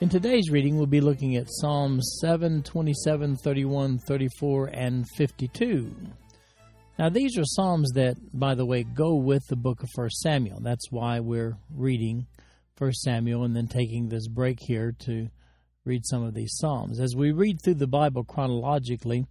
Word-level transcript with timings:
In 0.00 0.08
today's 0.08 0.48
reading, 0.48 0.76
we'll 0.76 0.86
be 0.86 1.00
looking 1.00 1.34
at 1.34 1.50
Psalms 1.50 2.18
7, 2.20 2.62
27, 2.62 3.36
31, 3.36 3.98
34, 3.98 4.66
and 4.66 5.04
52. 5.16 5.92
Now, 7.00 7.08
these 7.08 7.36
are 7.36 7.44
Psalms 7.44 7.90
that, 7.96 8.14
by 8.32 8.54
the 8.54 8.64
way, 8.64 8.84
go 8.84 9.16
with 9.16 9.42
the 9.48 9.56
book 9.56 9.82
of 9.82 9.88
1 9.92 10.10
Samuel. 10.10 10.60
That's 10.60 10.92
why 10.92 11.18
we're 11.18 11.56
reading 11.74 12.28
1 12.78 12.92
Samuel 12.92 13.42
and 13.42 13.56
then 13.56 13.66
taking 13.66 14.08
this 14.08 14.28
break 14.28 14.60
here 14.60 14.94
to 15.00 15.30
read 15.84 16.06
some 16.06 16.22
of 16.22 16.32
these 16.32 16.56
Psalms. 16.56 17.00
As 17.00 17.16
we 17.16 17.32
read 17.32 17.60
through 17.60 17.74
the 17.74 17.88
Bible 17.88 18.22
chronologically, 18.22 19.26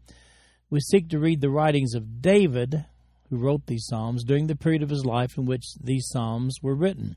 we 0.69 0.81
seek 0.81 1.07
to 1.11 1.19
read 1.19 1.39
the 1.39 1.49
writings 1.49 1.93
of 1.93 2.21
David, 2.21 2.83
who 3.29 3.37
wrote 3.37 3.67
these 3.67 3.85
Psalms, 3.87 4.25
during 4.25 4.47
the 4.47 4.55
period 4.57 4.83
of 4.83 4.89
his 4.89 5.05
life 5.05 5.37
in 5.37 5.45
which 5.45 5.75
these 5.81 6.09
Psalms 6.09 6.57
were 6.61 6.75
written. 6.75 7.15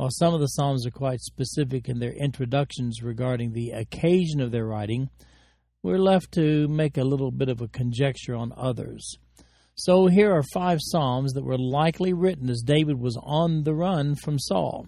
While 0.00 0.08
some 0.12 0.32
of 0.32 0.40
the 0.40 0.46
Psalms 0.46 0.86
are 0.86 0.90
quite 0.90 1.20
specific 1.20 1.86
in 1.86 1.98
their 1.98 2.14
introductions 2.14 3.02
regarding 3.02 3.52
the 3.52 3.72
occasion 3.72 4.40
of 4.40 4.50
their 4.50 4.64
writing, 4.64 5.10
we're 5.82 5.98
left 5.98 6.32
to 6.32 6.66
make 6.68 6.96
a 6.96 7.04
little 7.04 7.30
bit 7.30 7.50
of 7.50 7.60
a 7.60 7.68
conjecture 7.68 8.34
on 8.34 8.54
others. 8.56 9.18
So 9.74 10.06
here 10.06 10.34
are 10.34 10.42
five 10.54 10.78
Psalms 10.80 11.34
that 11.34 11.44
were 11.44 11.58
likely 11.58 12.14
written 12.14 12.48
as 12.48 12.62
David 12.62 12.98
was 12.98 13.18
on 13.22 13.64
the 13.64 13.74
run 13.74 14.14
from 14.14 14.38
Saul. 14.38 14.86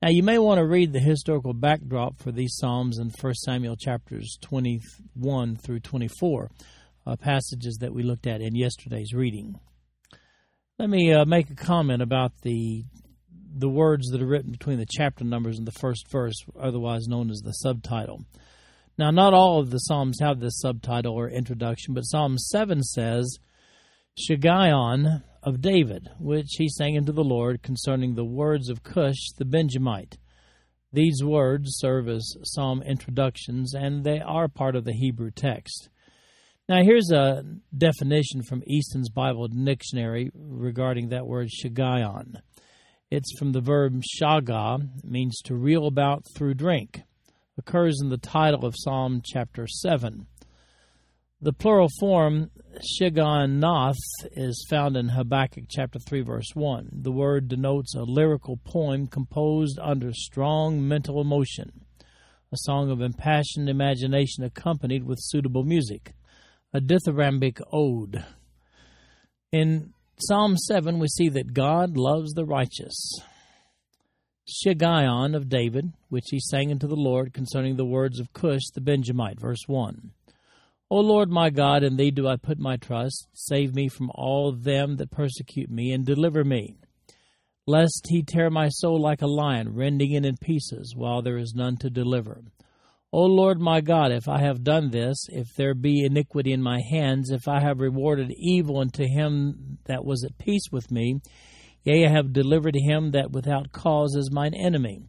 Now, 0.00 0.10
you 0.10 0.22
may 0.22 0.38
want 0.38 0.58
to 0.58 0.64
read 0.64 0.92
the 0.92 1.00
historical 1.00 1.52
backdrop 1.52 2.20
for 2.20 2.30
these 2.30 2.54
Psalms 2.56 3.00
in 3.00 3.10
1 3.10 3.34
Samuel 3.34 3.74
chapters 3.74 4.38
21 4.42 5.56
through 5.56 5.80
24, 5.80 6.50
uh, 7.04 7.16
passages 7.16 7.78
that 7.80 7.92
we 7.92 8.04
looked 8.04 8.28
at 8.28 8.40
in 8.40 8.54
yesterday's 8.54 9.12
reading. 9.12 9.58
Let 10.78 10.88
me 10.88 11.12
uh, 11.12 11.24
make 11.24 11.50
a 11.50 11.56
comment 11.56 12.00
about 12.00 12.30
the 12.42 12.84
the 13.58 13.68
words 13.68 14.08
that 14.08 14.22
are 14.22 14.26
written 14.26 14.52
between 14.52 14.78
the 14.78 14.86
chapter 14.88 15.24
numbers 15.24 15.58
and 15.58 15.66
the 15.66 15.72
first 15.80 16.10
verse, 16.10 16.36
otherwise 16.60 17.08
known 17.08 17.30
as 17.30 17.40
the 17.40 17.52
subtitle. 17.52 18.24
Now, 18.98 19.10
not 19.10 19.34
all 19.34 19.60
of 19.60 19.70
the 19.70 19.78
Psalms 19.78 20.18
have 20.20 20.40
this 20.40 20.58
subtitle 20.60 21.14
or 21.14 21.28
introduction, 21.28 21.94
but 21.94 22.02
Psalm 22.02 22.38
7 22.38 22.82
says, 22.82 23.38
Shiggaion 24.18 25.22
of 25.42 25.60
David, 25.60 26.08
which 26.18 26.48
he 26.58 26.68
sang 26.68 26.96
unto 26.96 27.12
the 27.12 27.24
Lord 27.24 27.62
concerning 27.62 28.14
the 28.14 28.24
words 28.24 28.68
of 28.68 28.82
Cush 28.82 29.32
the 29.38 29.44
Benjamite. 29.44 30.16
These 30.92 31.22
words 31.22 31.76
serve 31.76 32.08
as 32.08 32.36
psalm 32.42 32.82
introductions, 32.82 33.74
and 33.74 34.02
they 34.02 34.20
are 34.20 34.48
part 34.48 34.76
of 34.76 34.84
the 34.84 34.94
Hebrew 34.94 35.30
text. 35.30 35.90
Now, 36.68 36.82
here's 36.82 37.10
a 37.12 37.44
definition 37.76 38.42
from 38.42 38.64
Easton's 38.66 39.10
Bible 39.10 39.46
Dictionary 39.48 40.30
regarding 40.34 41.10
that 41.10 41.26
word 41.26 41.48
Shiggaion. 41.48 42.36
It's 43.08 43.38
from 43.38 43.52
the 43.52 43.60
verb 43.60 44.02
shaga, 44.02 44.88
means 45.04 45.40
to 45.42 45.54
reel 45.54 45.86
about 45.86 46.24
through 46.34 46.54
drink. 46.54 47.02
Occurs 47.56 48.00
in 48.02 48.08
the 48.08 48.18
title 48.18 48.66
of 48.66 48.74
Psalm 48.76 49.22
chapter 49.24 49.68
7. 49.68 50.26
The 51.40 51.52
plural 51.52 51.88
form 52.00 52.50
Shigionoth 52.80 53.94
is 54.32 54.66
found 54.68 54.96
in 54.96 55.10
Habakkuk 55.10 55.66
chapter 55.70 56.00
3 56.00 56.22
verse 56.22 56.50
1. 56.54 56.88
The 57.02 57.12
word 57.12 57.46
denotes 57.46 57.94
a 57.94 58.02
lyrical 58.02 58.56
poem 58.64 59.06
composed 59.06 59.78
under 59.80 60.12
strong 60.12 60.86
mental 60.86 61.20
emotion, 61.20 61.82
a 62.52 62.56
song 62.56 62.90
of 62.90 63.00
impassioned 63.00 63.68
imagination 63.68 64.42
accompanied 64.42 65.04
with 65.04 65.20
suitable 65.20 65.62
music, 65.62 66.12
a 66.74 66.80
dithyrambic 66.80 67.60
ode. 67.72 68.24
In 69.52 69.92
Psalm 70.18 70.56
7 70.56 70.98
we 70.98 71.08
see 71.08 71.28
that 71.28 71.52
God 71.52 71.98
loves 71.98 72.32
the 72.32 72.46
righteous. 72.46 73.20
Shiggaion 74.48 75.36
of 75.36 75.50
David, 75.50 75.92
which 76.08 76.24
he 76.30 76.40
sang 76.40 76.70
unto 76.70 76.86
the 76.86 76.94
Lord 76.94 77.34
concerning 77.34 77.76
the 77.76 77.84
words 77.84 78.18
of 78.18 78.32
Cush 78.32 78.62
the 78.74 78.80
Benjamite, 78.80 79.38
verse 79.38 79.64
1. 79.66 80.12
O 80.90 81.00
Lord 81.00 81.28
my 81.28 81.50
God, 81.50 81.82
in 81.82 81.96
thee 81.96 82.10
do 82.10 82.26
I 82.26 82.36
put 82.36 82.58
my 82.58 82.78
trust. 82.78 83.28
Save 83.34 83.74
me 83.74 83.88
from 83.88 84.10
all 84.14 84.52
them 84.52 84.96
that 84.96 85.10
persecute 85.10 85.68
me, 85.68 85.92
and 85.92 86.06
deliver 86.06 86.44
me. 86.44 86.76
Lest 87.66 88.06
he 88.08 88.22
tear 88.22 88.48
my 88.48 88.68
soul 88.70 88.98
like 88.98 89.20
a 89.20 89.26
lion, 89.26 89.74
rending 89.74 90.12
it 90.12 90.24
in 90.24 90.38
pieces, 90.38 90.94
while 90.96 91.20
there 91.20 91.36
is 91.36 91.52
none 91.54 91.76
to 91.78 91.90
deliver. 91.90 92.42
O 93.18 93.22
Lord 93.22 93.58
my 93.58 93.80
God, 93.80 94.12
if 94.12 94.28
I 94.28 94.40
have 94.42 94.62
done 94.62 94.90
this, 94.90 95.16
if 95.30 95.54
there 95.56 95.72
be 95.72 96.04
iniquity 96.04 96.52
in 96.52 96.60
my 96.60 96.82
hands, 96.90 97.30
if 97.30 97.48
I 97.48 97.60
have 97.60 97.80
rewarded 97.80 98.30
evil 98.36 98.78
unto 98.78 99.04
him 99.04 99.78
that 99.86 100.04
was 100.04 100.22
at 100.22 100.36
peace 100.36 100.64
with 100.70 100.90
me, 100.90 101.22
yea, 101.82 102.04
I 102.04 102.10
have 102.10 102.34
delivered 102.34 102.76
him 102.76 103.12
that 103.12 103.30
without 103.30 103.72
cause 103.72 104.14
is 104.16 104.30
mine 104.30 104.52
enemy. 104.52 105.00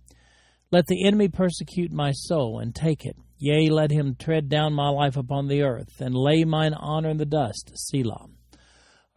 Let 0.71 0.87
the 0.87 1.05
enemy 1.05 1.27
persecute 1.27 1.91
my 1.91 2.11
soul, 2.13 2.59
and 2.59 2.73
take 2.73 3.03
it. 3.03 3.17
Yea, 3.39 3.69
let 3.69 3.91
him 3.91 4.15
tread 4.17 4.47
down 4.47 4.71
my 4.71 4.87
life 4.87 5.17
upon 5.17 5.49
the 5.49 5.63
earth, 5.63 5.99
and 5.99 6.15
lay 6.15 6.45
mine 6.45 6.75
honor 6.75 7.09
in 7.09 7.17
the 7.17 7.25
dust. 7.25 7.73
Selah. 7.75 8.27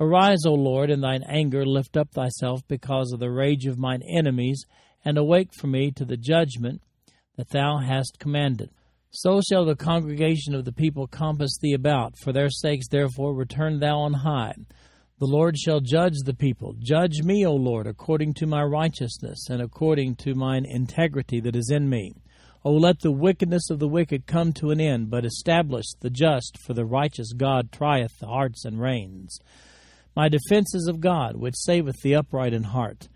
Arise, 0.00 0.44
O 0.44 0.54
Lord, 0.54 0.90
in 0.90 1.00
thine 1.00 1.22
anger, 1.28 1.64
lift 1.64 1.96
up 1.96 2.10
thyself 2.10 2.62
because 2.66 3.12
of 3.12 3.20
the 3.20 3.30
rage 3.30 3.66
of 3.66 3.78
mine 3.78 4.02
enemies, 4.12 4.64
and 5.04 5.16
awake 5.16 5.54
for 5.54 5.68
me 5.68 5.92
to 5.92 6.04
the 6.04 6.16
judgment 6.16 6.82
that 7.36 7.50
thou 7.50 7.78
hast 7.78 8.18
commanded. 8.18 8.70
So 9.12 9.41
shall 9.41 9.65
the 9.65 9.75
congregation 9.75 10.54
of 10.54 10.65
the 10.65 10.72
people 10.72 11.09
compass 11.09 11.59
thee 11.60 11.72
about. 11.72 12.16
For 12.16 12.32
their 12.32 12.48
sakes, 12.48 12.87
therefore, 12.88 13.34
return 13.34 13.81
thou 13.81 13.98
on 13.98 14.12
high. 14.12 14.54
The 15.19 15.26
Lord 15.26 15.59
shall 15.59 15.81
judge 15.81 16.15
the 16.25 16.32
people. 16.32 16.76
Judge 16.78 17.22
me, 17.22 17.44
O 17.44 17.54
Lord, 17.54 17.88
according 17.88 18.34
to 18.34 18.47
my 18.47 18.62
righteousness, 18.62 19.48
and 19.50 19.60
according 19.60 20.15
to 20.16 20.34
mine 20.34 20.65
integrity 20.65 21.41
that 21.41 21.56
is 21.56 21.71
in 21.71 21.91
me. 21.91 22.15
O 22.65 22.72
let 22.72 23.00
the 23.00 23.10
wickedness 23.10 23.69
of 23.69 23.81
the 23.81 23.88
wicked 23.88 24.26
come 24.26 24.53
to 24.54 24.71
an 24.71 24.81
end, 24.81 25.10
but 25.10 25.25
establish 25.25 25.87
the 26.00 26.10
just, 26.10 26.56
for 26.65 26.75
the 26.75 26.84
righteous 26.84 27.32
God 27.32 27.72
trieth 27.72 28.16
the 28.21 28.28
hearts 28.28 28.65
and 28.65 28.81
reins. 28.81 29.41
My 30.15 30.28
defense 30.28 30.72
is 30.75 30.87
of 30.87 31.00
God, 31.00 31.37
which 31.37 31.56
saveth 31.56 31.97
the 32.03 32.15
upright 32.15 32.53
in 32.53 32.62
heart. 32.62 33.09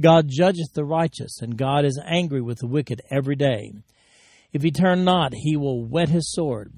God 0.00 0.26
judgeth 0.28 0.72
the 0.72 0.84
righteous, 0.84 1.40
and 1.42 1.58
God 1.58 1.84
is 1.84 2.00
angry 2.04 2.40
with 2.40 2.58
the 2.60 2.66
wicked 2.66 3.02
every 3.10 3.36
day. 3.36 3.72
If 4.52 4.62
he 4.62 4.70
turn 4.70 5.04
not, 5.04 5.32
he 5.34 5.56
will 5.56 5.84
whet 5.84 6.08
his 6.08 6.32
sword. 6.32 6.72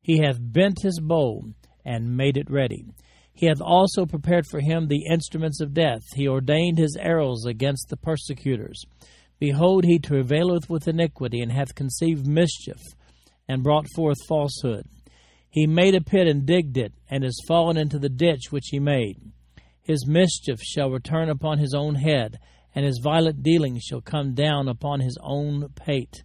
He 0.00 0.18
hath 0.18 0.38
bent 0.40 0.82
his 0.82 1.00
bow, 1.00 1.42
and 1.84 2.16
made 2.16 2.36
it 2.36 2.50
ready. 2.50 2.86
He 3.32 3.46
hath 3.46 3.60
also 3.60 4.04
prepared 4.04 4.46
for 4.50 4.60
him 4.60 4.88
the 4.88 5.06
instruments 5.10 5.60
of 5.60 5.74
death. 5.74 6.02
He 6.14 6.26
ordained 6.26 6.78
his 6.78 6.96
arrows 7.00 7.44
against 7.44 7.88
the 7.88 7.96
persecutors. 7.96 8.84
Behold, 9.38 9.84
he 9.84 9.98
travaileth 9.98 10.68
with 10.68 10.88
iniquity, 10.88 11.40
and 11.40 11.52
hath 11.52 11.74
conceived 11.74 12.26
mischief, 12.26 12.80
and 13.46 13.62
brought 13.62 13.86
forth 13.94 14.16
falsehood. 14.28 14.84
He 15.50 15.66
made 15.66 15.94
a 15.94 16.00
pit 16.00 16.26
and 16.26 16.44
digged 16.44 16.76
it, 16.76 16.92
and 17.08 17.24
is 17.24 17.44
fallen 17.46 17.76
into 17.76 17.98
the 17.98 18.08
ditch 18.08 18.50
which 18.50 18.68
he 18.70 18.78
made. 18.78 19.20
His 19.80 20.06
mischief 20.06 20.60
shall 20.60 20.90
return 20.90 21.30
upon 21.30 21.58
his 21.58 21.74
own 21.74 21.94
head, 21.94 22.38
and 22.74 22.84
his 22.84 23.00
violent 23.02 23.42
dealings 23.42 23.82
shall 23.82 24.00
come 24.00 24.34
down 24.34 24.68
upon 24.68 25.00
his 25.00 25.16
own 25.22 25.68
pate. 25.74 26.22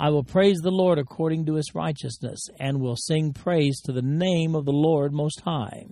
I 0.00 0.08
will 0.08 0.24
praise 0.24 0.60
the 0.62 0.70
Lord 0.70 0.98
according 0.98 1.44
to 1.44 1.56
his 1.56 1.74
righteousness, 1.74 2.40
and 2.58 2.80
will 2.80 2.96
sing 2.96 3.34
praise 3.34 3.82
to 3.82 3.92
the 3.92 4.00
name 4.00 4.54
of 4.54 4.64
the 4.64 4.72
Lord 4.72 5.12
Most 5.12 5.42
High. 5.42 5.88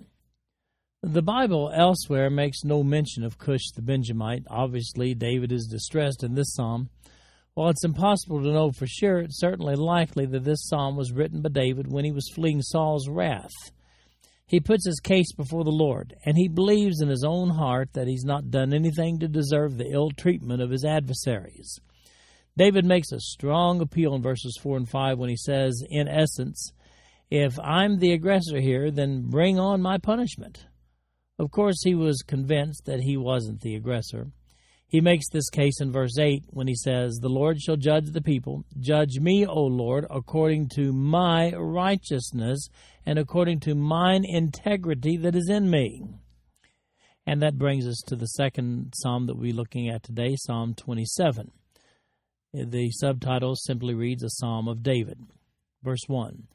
The 1.03 1.21
Bible 1.21 1.71
elsewhere 1.75 2.31
makes 2.31 2.65
no 2.65 2.83
mention 2.83 3.23
of 3.23 3.37
Cush 3.37 3.71
the 3.77 3.83
Benjamite. 3.83 4.45
Obviously, 4.49 5.13
David 5.13 5.53
is 5.53 5.67
distressed 5.67 6.25
in 6.25 6.35
this 6.35 6.55
psalm. 6.55 6.89
While 7.53 7.69
it's 7.69 7.85
impossible 7.85 8.43
to 8.43 8.51
know 8.51 8.71
for 8.73 8.87
sure, 8.87 9.19
it's 9.19 9.39
certainly 9.39 9.75
likely 9.75 10.25
that 10.25 10.43
this 10.43 10.67
psalm 10.67 10.97
was 10.97 11.13
written 11.13 11.43
by 11.43 11.51
David 11.51 11.93
when 11.93 12.07
he 12.07 12.13
was 12.13 12.33
fleeing 12.35 12.63
Saul's 12.63 13.11
wrath. 13.11 13.53
He 14.47 14.59
puts 14.59 14.87
his 14.87 15.01
case 15.01 15.35
before 15.35 15.65
the 15.65 15.71
Lord, 15.71 16.15
and 16.25 16.39
he 16.39 16.49
believes 16.49 17.03
in 17.03 17.11
his 17.11 17.25
own 17.25 17.51
heart 17.51 17.91
that 17.93 18.09
he's 18.09 18.25
not 18.25 18.51
done 18.51 18.73
anything 18.73 19.19
to 19.19 19.29
deserve 19.29 19.77
the 19.77 19.91
ill 19.93 20.13
treatment 20.13 20.63
of 20.63 20.71
his 20.71 20.87
adversaries. 20.87 21.79
David 22.59 22.85
makes 22.85 23.13
a 23.13 23.21
strong 23.21 23.81
appeal 23.81 24.17
in 24.17 24.23
verses 24.23 24.59
4 24.61 24.79
and 24.79 24.89
5 24.89 25.17
when 25.17 25.31
he 25.31 25.37
says, 25.37 25.81
in 25.89 26.09
essence, 26.09 26.73
If 27.31 27.57
I'm 27.61 28.01
the 28.01 28.13
aggressor 28.13 28.59
here, 28.59 28.91
then 28.91 29.31
bring 29.31 29.61
on 29.61 29.81
my 29.81 29.99
punishment. 29.99 30.67
Of 31.39 31.53
course, 31.53 31.85
he 31.85 31.95
was 31.95 32.25
convinced 32.27 32.85
that 32.87 33.03
he 33.03 33.17
wasn't 33.17 33.61
the 33.61 33.77
aggressor. 33.77 34.33
He 34.89 35.01
makes 35.01 35.29
this 35.29 35.49
case 35.51 35.81
in 35.81 35.93
verse 35.93 36.19
8 36.19 36.47
when 36.49 36.67
he 36.67 36.75
says, 36.75 37.19
The 37.21 37.29
Lord 37.29 37.61
shall 37.61 37.77
judge 37.77 38.11
the 38.11 38.23
people. 38.23 38.65
Judge 38.81 39.21
me, 39.21 39.47
O 39.47 39.63
Lord, 39.63 40.05
according 40.11 40.71
to 40.71 40.93
my 40.93 41.53
righteousness 41.53 42.69
and 43.07 43.21
according 43.21 43.61
to 43.61 43.77
mine 43.77 44.25
integrity 44.27 45.17
that 45.19 45.37
is 45.37 45.49
in 45.49 45.71
me. 45.71 46.03
And 47.25 47.41
that 47.41 47.57
brings 47.57 47.87
us 47.87 48.03
to 48.09 48.17
the 48.17 48.27
second 48.27 48.95
psalm 48.97 49.27
that 49.27 49.39
we're 49.39 49.55
looking 49.55 49.89
at 49.89 50.03
today, 50.03 50.35
Psalm 50.37 50.75
27. 50.75 51.53
The 52.55 52.91
subtitle 52.93 53.57
simply 53.57 53.93
reads 53.93 54.23
A 54.23 54.31
Psalm 54.31 54.69
of 54.69 54.83
David. 54.83 55.19
Verse 55.83 56.01
1 56.07 56.49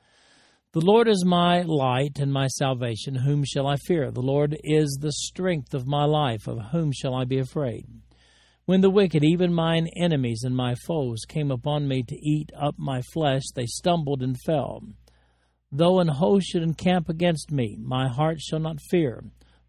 The 0.72 0.82
Lord 0.82 1.08
is 1.08 1.24
my 1.24 1.62
light 1.62 2.18
and 2.18 2.34
my 2.34 2.48
salvation. 2.48 3.14
Whom 3.14 3.44
shall 3.44 3.68
I 3.68 3.76
fear? 3.76 4.10
The 4.10 4.22
Lord 4.22 4.58
is 4.64 4.98
the 5.00 5.12
strength 5.12 5.76
of 5.76 5.86
my 5.86 6.06
life. 6.06 6.48
Of 6.48 6.72
whom 6.72 6.92
shall 6.92 7.14
I 7.14 7.26
be 7.26 7.38
afraid? 7.38 7.86
When 8.66 8.82
the 8.82 8.90
wicked, 8.90 9.24
even 9.24 9.54
mine 9.54 9.88
enemies 9.96 10.42
and 10.44 10.56
my 10.56 10.74
foes, 10.88 11.26
came 11.28 11.52
upon 11.52 11.88
me 11.88 12.02
to 12.02 12.16
eat 12.16 12.50
up 12.60 12.74
my 12.80 13.04
flesh, 13.14 13.44
they 13.54 13.68
stumbled 13.68 14.24
and 14.24 14.36
fell. 14.40 14.82
Though 15.72 16.00
an 16.00 16.08
host 16.08 16.48
should 16.48 16.64
encamp 16.64 17.08
against 17.08 17.52
me, 17.52 17.78
my 17.80 18.08
heart 18.08 18.42
shall 18.42 18.60
not 18.60 18.82
fear. 18.90 19.24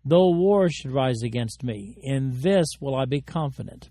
Though 0.06 0.30
war 0.30 0.70
should 0.70 0.92
rise 0.92 1.22
against 1.22 1.62
me, 1.62 1.98
in 2.02 2.40
this 2.40 2.68
will 2.80 2.94
I 2.94 3.04
be 3.04 3.20
confident. 3.20 3.90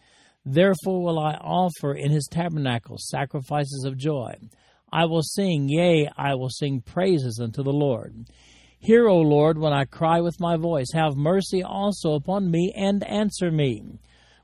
Therefore 0.45 1.03
will 1.03 1.19
I 1.19 1.33
offer 1.35 1.93
in 1.93 2.11
his 2.11 2.27
tabernacle 2.31 2.97
sacrifices 2.99 3.83
of 3.85 3.97
joy. 3.97 4.33
I 4.91 5.05
will 5.05 5.21
sing, 5.21 5.69
yea, 5.69 6.09
I 6.17 6.35
will 6.35 6.49
sing 6.49 6.81
praises 6.81 7.39
unto 7.41 7.63
the 7.63 7.71
Lord. 7.71 8.25
Hear, 8.79 9.07
O 9.07 9.19
Lord, 9.19 9.59
when 9.59 9.73
I 9.73 9.85
cry 9.85 10.21
with 10.21 10.39
my 10.39 10.57
voice. 10.57 10.87
Have 10.93 11.15
mercy 11.15 11.63
also 11.63 12.13
upon 12.13 12.49
me, 12.49 12.73
and 12.75 13.03
answer 13.03 13.51
me. 13.51 13.99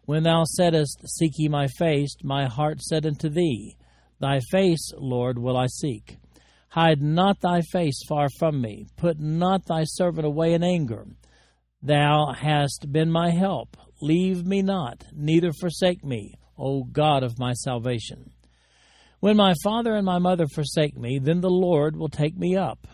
When 0.05 0.23
thou 0.23 0.43
saidst, 0.45 1.01
Seek 1.05 1.33
ye 1.37 1.49
my 1.49 1.67
face, 1.67 2.15
my 2.23 2.45
heart 2.45 2.81
said 2.81 3.05
unto 3.05 3.29
thee, 3.29 3.75
Thy 4.19 4.39
face, 4.51 4.91
Lord, 4.97 5.39
will 5.39 5.57
I 5.57 5.65
seek. 5.65 6.17
Hide 6.69 7.01
not 7.01 7.41
thy 7.41 7.61
face 7.61 7.99
far 8.07 8.27
from 8.37 8.61
me. 8.61 8.85
Put 8.95 9.19
not 9.19 9.65
thy 9.65 9.83
servant 9.83 10.27
away 10.27 10.53
in 10.53 10.63
anger. 10.63 11.07
Thou 11.81 12.33
hast 12.33 12.91
been 12.91 13.09
my 13.09 13.31
help. 13.31 13.75
Leave 14.01 14.45
me 14.45 14.61
not, 14.61 15.05
neither 15.13 15.51
forsake 15.51 16.03
me, 16.03 16.35
O 16.57 16.83
God 16.83 17.23
of 17.23 17.39
my 17.39 17.53
salvation. 17.53 18.31
When 19.19 19.35
my 19.35 19.53
father 19.63 19.95
and 19.95 20.05
my 20.05 20.19
mother 20.19 20.45
forsake 20.47 20.95
me, 20.95 21.17
then 21.19 21.41
the 21.41 21.49
Lord 21.49 21.95
will 21.95 22.09
take 22.09 22.37
me 22.37 22.55
up. 22.55 22.87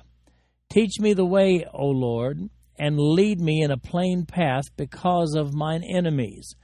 Teach 0.70 1.00
me 1.00 1.14
the 1.14 1.26
way, 1.26 1.66
O 1.74 1.88
Lord, 1.88 2.50
and 2.80 2.98
lead 2.98 3.40
me 3.40 3.62
in 3.62 3.72
a 3.72 3.78
plain 3.78 4.26
path 4.26 4.64
because 4.78 5.36
of 5.36 5.54
mine 5.54 5.84
enemies. 5.84 6.56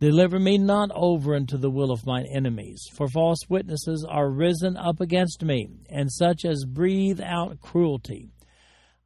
Deliver 0.00 0.38
me 0.38 0.58
not 0.58 0.90
over 0.94 1.34
into 1.34 1.56
the 1.56 1.70
will 1.70 1.90
of 1.90 2.06
mine 2.06 2.26
enemies, 2.34 2.82
for 2.94 3.08
false 3.08 3.38
witnesses 3.48 4.04
are 4.08 4.30
risen 4.30 4.76
up 4.76 5.00
against 5.00 5.44
me, 5.44 5.68
and 5.88 6.10
such 6.10 6.44
as 6.44 6.64
breathe 6.64 7.20
out 7.20 7.60
cruelty. 7.60 8.33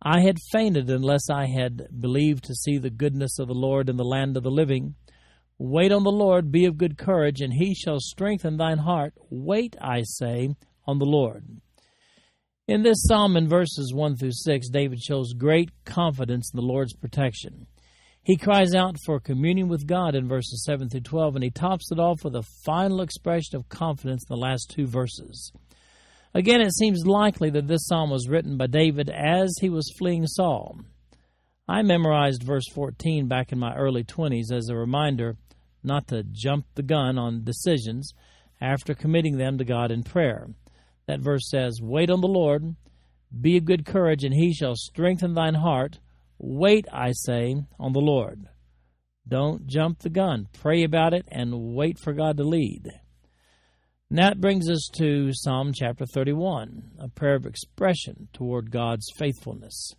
I 0.03 0.21
had 0.21 0.39
fainted 0.53 0.89
unless 0.91 1.29
I 1.29 1.47
had 1.47 1.89
believed 2.01 2.45
to 2.45 2.55
see 2.55 2.79
the 2.79 2.91
goodness 2.91 3.39
of 3.39 3.49
the 3.49 3.55
Lord 3.55 3.89
in 3.89 3.97
the 3.97 4.05
land 4.05 4.37
of 4.37 4.45
the 4.45 4.51
living. 4.51 4.95
Wait 5.59 5.91
on 5.91 6.05
the 6.05 6.11
Lord, 6.11 6.53
be 6.53 6.67
of 6.67 6.79
good 6.79 6.97
courage, 6.97 7.41
and 7.41 7.53
he 7.53 7.75
shall 7.75 7.99
strengthen 7.99 8.57
thine 8.57 8.79
heart. 8.79 9.13
Wait, 9.29 9.77
I 9.81 10.03
say, 10.03 10.51
on 10.87 10.99
the 10.99 11.05
Lord. 11.05 11.45
In 12.69 12.83
this 12.83 13.03
psalm, 13.03 13.37
in 13.37 13.49
verses 13.49 13.93
1 13.93 14.17
through 14.17 14.33
6, 14.33 14.69
David 14.69 15.01
shows 15.01 15.33
great 15.33 15.71
confidence 15.85 16.53
in 16.53 16.61
the 16.61 16.67
Lord's 16.67 16.95
protection. 16.95 17.67
He 18.23 18.37
cries 18.37 18.75
out 18.75 18.97
for 19.05 19.19
communion 19.19 19.69
with 19.69 19.87
God 19.87 20.15
in 20.15 20.29
verses 20.29 20.63
7 20.65 20.91
through 20.91 21.01
12, 21.01 21.37
and 21.37 21.43
he 21.43 21.51
tops 21.51 21.91
it 21.91 21.99
off 21.99 22.23
with 22.23 22.37
a 22.37 22.47
final 22.65 23.01
expression 23.01 23.57
of 23.57 23.69
confidence 23.69 24.23
in 24.29 24.35
the 24.35 24.41
last 24.41 24.71
two 24.71 24.87
verses. 24.87 25.51
Again, 26.39 26.61
it 26.61 26.73
seems 26.73 27.05
likely 27.05 27.51
that 27.51 27.67
this 27.67 27.89
psalm 27.89 28.11
was 28.11 28.29
written 28.29 28.57
by 28.57 28.69
David 28.69 29.11
as 29.11 29.53
he 29.61 29.69
was 29.69 29.93
fleeing 29.99 30.25
Saul. 30.25 30.79
I 31.67 31.83
memorized 31.83 32.45
verse 32.45 32.63
14 32.73 33.27
back 33.27 33.51
in 33.51 33.59
my 33.59 33.75
early 33.75 34.05
20s 34.05 34.53
as 34.53 34.69
a 34.69 34.77
reminder 34.77 35.37
not 35.83 36.07
to 36.07 36.23
jump 36.23 36.67
the 36.77 36.85
gun 36.85 37.19
on 37.19 37.43
decisions 37.43 38.13
after 38.61 38.95
committing 38.95 39.37
them 39.37 39.59
to 39.59 39.65
God 39.65 39.91
in 39.91 40.05
prayer. 40.05 40.47
That 41.09 41.19
verse 41.19 41.51
says, 41.51 41.81
Wait 41.83 42.09
on 42.09 42.21
the 42.21 42.29
Lord, 42.29 42.77
be 43.41 43.57
of 43.57 43.65
good 43.65 43.85
courage, 43.85 44.23
and 44.23 44.33
he 44.33 44.55
shall 44.55 44.77
strengthen 44.77 45.35
thine 45.35 45.55
heart. 45.55 45.99
Wait, 46.39 46.87
I 46.93 47.11
say, 47.15 47.57
on 47.81 47.93
the 47.93 47.99
Lord. 47.99 48.47
Don't 49.27 49.67
jump 49.67 49.99
the 49.99 50.09
gun. 50.09 50.47
Pray 50.53 50.85
about 50.85 51.15
it 51.15 51.27
and 51.33 51.75
wait 51.75 51.99
for 51.99 52.13
God 52.13 52.37
to 52.37 52.45
lead. 52.45 52.93
And 54.11 54.19
that 54.19 54.41
brings 54.41 54.71
us 54.71 54.89
to 54.97 55.35
Psalm 55.35 55.73
chapter 55.75 56.07
31, 56.07 56.93
a 56.99 57.09
prayer 57.09 57.35
of 57.35 57.45
expression 57.45 58.29
toward 58.33 58.71
God's 58.71 59.13
faithfulness. 59.15 59.95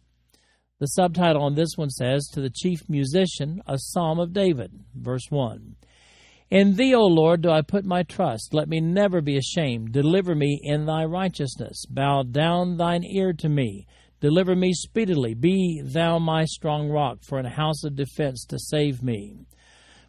The 0.79 0.87
subtitle 0.87 1.43
on 1.43 1.53
this 1.53 1.73
one 1.75 1.91
says, 1.91 2.25
To 2.33 2.41
the 2.41 2.49
chief 2.49 2.89
musician, 2.89 3.61
a 3.67 3.77
psalm 3.77 4.19
of 4.19 4.33
David, 4.33 4.71
verse 4.95 5.27
1. 5.29 5.75
In 6.49 6.75
thee, 6.75 6.95
O 6.95 7.05
Lord, 7.05 7.43
do 7.43 7.51
I 7.51 7.61
put 7.61 7.85
my 7.85 8.01
trust. 8.01 8.51
Let 8.51 8.67
me 8.67 8.81
never 8.81 9.21
be 9.21 9.37
ashamed. 9.37 9.91
Deliver 9.91 10.33
me 10.33 10.59
in 10.63 10.87
thy 10.87 11.05
righteousness. 11.05 11.85
Bow 11.87 12.23
down 12.23 12.77
thine 12.77 13.03
ear 13.03 13.33
to 13.33 13.47
me. 13.47 13.85
Deliver 14.21 14.55
me 14.55 14.73
speedily. 14.73 15.35
Be 15.35 15.83
thou 15.85 16.17
my 16.17 16.45
strong 16.45 16.89
rock, 16.89 17.19
for 17.21 17.37
an 17.37 17.45
house 17.45 17.83
of 17.83 17.95
defense 17.95 18.43
to 18.45 18.57
save 18.57 19.03
me. 19.03 19.45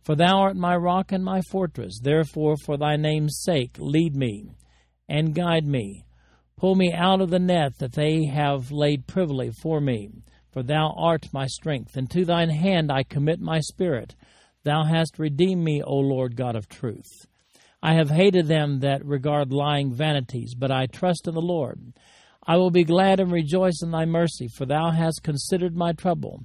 For 0.03 0.15
thou 0.15 0.39
art 0.39 0.57
my 0.57 0.77
rock 0.77 1.13
and 1.13 1.25
my 1.25 1.41
fortress. 1.51 2.01
Therefore, 2.03 2.57
for 2.57 2.77
thy 2.77 2.97
name's 2.97 3.41
sake, 3.43 3.77
lead 3.79 4.17
me 4.17 4.51
and 5.09 5.35
guide 5.35 5.67
me. 5.67 6.05
Pull 6.57 6.75
me 6.75 6.93
out 6.93 7.21
of 7.21 7.31
the 7.31 7.39
net 7.39 7.79
that 7.79 7.93
they 7.93 8.27
have 8.27 8.71
laid 8.71 9.07
privily 9.07 9.51
for 9.63 9.81
me. 9.81 10.11
For 10.53 10.63
thou 10.63 10.95
art 10.97 11.33
my 11.33 11.47
strength, 11.47 11.97
and 11.97 12.11
to 12.11 12.25
thine 12.25 12.51
hand 12.51 12.91
I 12.91 13.03
commit 13.05 13.41
my 13.41 13.61
spirit. 13.61 14.17
Thou 14.65 14.85
hast 14.85 15.19
redeemed 15.19 15.63
me, 15.63 15.83
O 15.83 15.95
Lord 15.97 16.37
God 16.37 16.57
of 16.57 16.69
truth. 16.69 17.27
I 17.83 17.95
have 17.95 18.11
hated 18.11 18.47
them 18.47 18.81
that 18.81 19.05
regard 19.05 19.53
lying 19.53 19.93
vanities, 19.93 20.55
but 20.55 20.71
I 20.71 20.87
trust 20.87 21.27
in 21.27 21.35
the 21.35 21.41
Lord. 21.41 21.95
I 22.47 22.57
will 22.57 22.71
be 22.71 22.85
glad 22.85 23.21
and 23.21 23.33
rejoice 23.33 23.81
in 23.83 23.91
thy 23.91 24.05
mercy, 24.05 24.49
for 24.49 24.67
thou 24.67 24.91
hast 24.91 25.23
considered 25.23 25.75
my 25.75 25.93
trouble. 25.93 26.45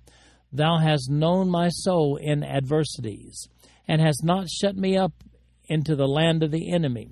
Thou 0.55 0.77
hast 0.77 1.09
known 1.09 1.49
my 1.49 1.67
soul 1.67 2.15
in 2.15 2.41
adversities, 2.41 3.49
and 3.87 4.01
hast 4.01 4.23
not 4.23 4.49
shut 4.49 4.77
me 4.77 4.95
up 4.95 5.11
into 5.67 5.97
the 5.97 6.07
land 6.07 6.43
of 6.43 6.51
the 6.51 6.71
enemy. 6.71 7.11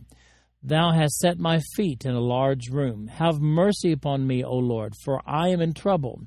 Thou 0.61 0.93
hast 0.93 1.17
set 1.17 1.37
my 1.37 1.59
feet 1.75 2.05
in 2.05 2.13
a 2.13 2.21
large 2.21 2.69
room. 2.69 3.07
Have 3.07 3.41
mercy 3.41 3.91
upon 3.91 4.25
me, 4.25 4.45
O 4.45 4.55
Lord, 4.55 4.93
for 5.03 5.21
I 5.25 5.49
am 5.49 5.59
in 5.59 5.73
trouble. 5.73 6.21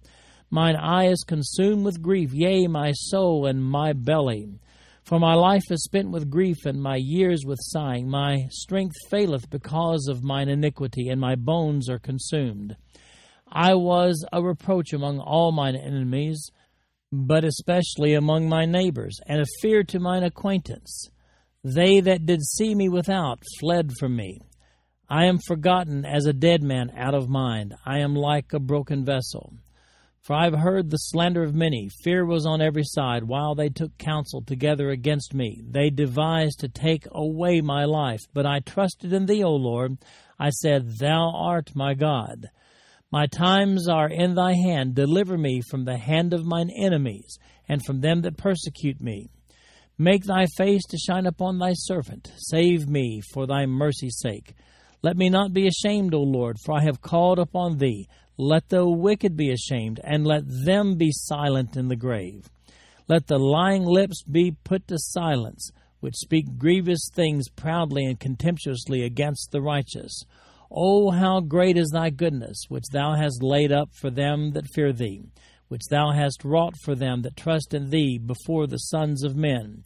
Mine 0.50 0.76
eye 0.76 1.06
is 1.06 1.24
consumed 1.24 1.86
with 1.86 2.02
grief, 2.02 2.34
yea, 2.34 2.66
my 2.66 2.92
soul 2.92 3.46
and 3.46 3.64
my 3.64 3.94
belly. 3.94 4.60
For 5.02 5.18
my 5.18 5.32
life 5.32 5.70
is 5.70 5.84
spent 5.84 6.10
with 6.10 6.28
grief, 6.28 6.66
and 6.66 6.82
my 6.82 6.96
years 6.96 7.44
with 7.46 7.58
sighing. 7.62 8.10
My 8.10 8.48
strength 8.50 8.96
faileth 9.08 9.48
because 9.48 10.06
of 10.06 10.22
mine 10.22 10.50
iniquity, 10.50 11.08
and 11.08 11.18
my 11.18 11.34
bones 11.34 11.88
are 11.88 11.98
consumed. 11.98 12.76
I 13.50 13.72
was 13.74 14.22
a 14.32 14.42
reproach 14.42 14.92
among 14.92 15.18
all 15.18 15.50
mine 15.50 15.76
enemies, 15.76 16.50
but 17.12 17.44
especially 17.44 18.14
among 18.14 18.48
my 18.48 18.64
neighbors, 18.64 19.18
and 19.26 19.40
a 19.40 19.46
fear 19.60 19.84
to 19.84 20.00
mine 20.00 20.22
acquaintance. 20.22 21.10
They 21.62 22.00
that 22.00 22.26
did 22.26 22.42
see 22.42 22.74
me 22.74 22.88
without 22.88 23.42
fled 23.60 23.92
from 23.98 24.16
me. 24.16 24.40
I 25.08 25.26
am 25.26 25.38
forgotten 25.38 26.04
as 26.04 26.26
a 26.26 26.32
dead 26.32 26.62
man 26.62 26.90
out 26.96 27.14
of 27.14 27.28
mind. 27.28 27.74
I 27.84 28.00
am 28.00 28.14
like 28.14 28.52
a 28.52 28.58
broken 28.58 29.04
vessel. 29.04 29.52
For 30.22 30.34
I 30.34 30.44
have 30.44 30.58
heard 30.58 30.90
the 30.90 30.96
slander 30.96 31.44
of 31.44 31.54
many. 31.54 31.88
Fear 32.02 32.26
was 32.26 32.46
on 32.46 32.60
every 32.60 32.82
side, 32.84 33.22
while 33.22 33.54
they 33.54 33.68
took 33.68 33.96
counsel 33.96 34.42
together 34.42 34.90
against 34.90 35.32
me. 35.32 35.62
They 35.64 35.88
devised 35.88 36.58
to 36.60 36.68
take 36.68 37.06
away 37.12 37.60
my 37.60 37.84
life. 37.84 38.22
But 38.34 38.46
I 38.46 38.58
trusted 38.58 39.12
in 39.12 39.26
thee, 39.26 39.44
O 39.44 39.54
Lord. 39.54 39.98
I 40.36 40.50
said, 40.50 40.98
Thou 40.98 41.32
art 41.32 41.76
my 41.76 41.94
God. 41.94 42.50
My 43.18 43.24
times 43.24 43.88
are 43.88 44.10
in 44.10 44.34
thy 44.34 44.52
hand. 44.52 44.94
Deliver 44.94 45.38
me 45.38 45.62
from 45.70 45.86
the 45.86 45.96
hand 45.96 46.34
of 46.34 46.44
mine 46.44 46.68
enemies, 46.68 47.38
and 47.66 47.82
from 47.82 48.02
them 48.02 48.20
that 48.20 48.36
persecute 48.36 49.00
me. 49.00 49.30
Make 49.96 50.24
thy 50.24 50.44
face 50.58 50.82
to 50.90 50.98
shine 50.98 51.24
upon 51.24 51.58
thy 51.58 51.72
servant. 51.72 52.30
Save 52.36 52.90
me 52.90 53.22
for 53.32 53.46
thy 53.46 53.64
mercy's 53.64 54.18
sake. 54.20 54.54
Let 55.00 55.16
me 55.16 55.30
not 55.30 55.54
be 55.54 55.66
ashamed, 55.66 56.12
O 56.12 56.20
Lord, 56.20 56.58
for 56.62 56.76
I 56.76 56.82
have 56.82 57.00
called 57.00 57.38
upon 57.38 57.78
thee. 57.78 58.06
Let 58.36 58.68
the 58.68 58.86
wicked 58.86 59.34
be 59.34 59.50
ashamed, 59.50 59.98
and 60.04 60.26
let 60.26 60.42
them 60.66 60.98
be 60.98 61.10
silent 61.10 61.74
in 61.74 61.88
the 61.88 61.96
grave. 61.96 62.50
Let 63.08 63.28
the 63.28 63.38
lying 63.38 63.86
lips 63.86 64.22
be 64.24 64.58
put 64.62 64.86
to 64.88 64.98
silence, 64.98 65.70
which 66.00 66.16
speak 66.16 66.58
grievous 66.58 67.08
things 67.14 67.48
proudly 67.48 68.04
and 68.04 68.20
contemptuously 68.20 69.04
against 69.04 69.52
the 69.52 69.62
righteous. 69.62 70.22
O 70.70 71.10
how 71.10 71.40
great 71.40 71.76
is 71.76 71.90
thy 71.92 72.10
goodness, 72.10 72.64
which 72.68 72.88
thou 72.92 73.14
hast 73.14 73.42
laid 73.42 73.72
up 73.72 73.90
for 73.92 74.10
them 74.10 74.52
that 74.52 74.68
fear 74.74 74.92
thee, 74.92 75.22
which 75.68 75.86
thou 75.90 76.12
hast 76.12 76.44
wrought 76.44 76.76
for 76.76 76.94
them 76.94 77.22
that 77.22 77.36
trust 77.36 77.74
in 77.74 77.90
thee 77.90 78.18
before 78.18 78.66
the 78.66 78.78
sons 78.78 79.22
of 79.22 79.36
men. 79.36 79.84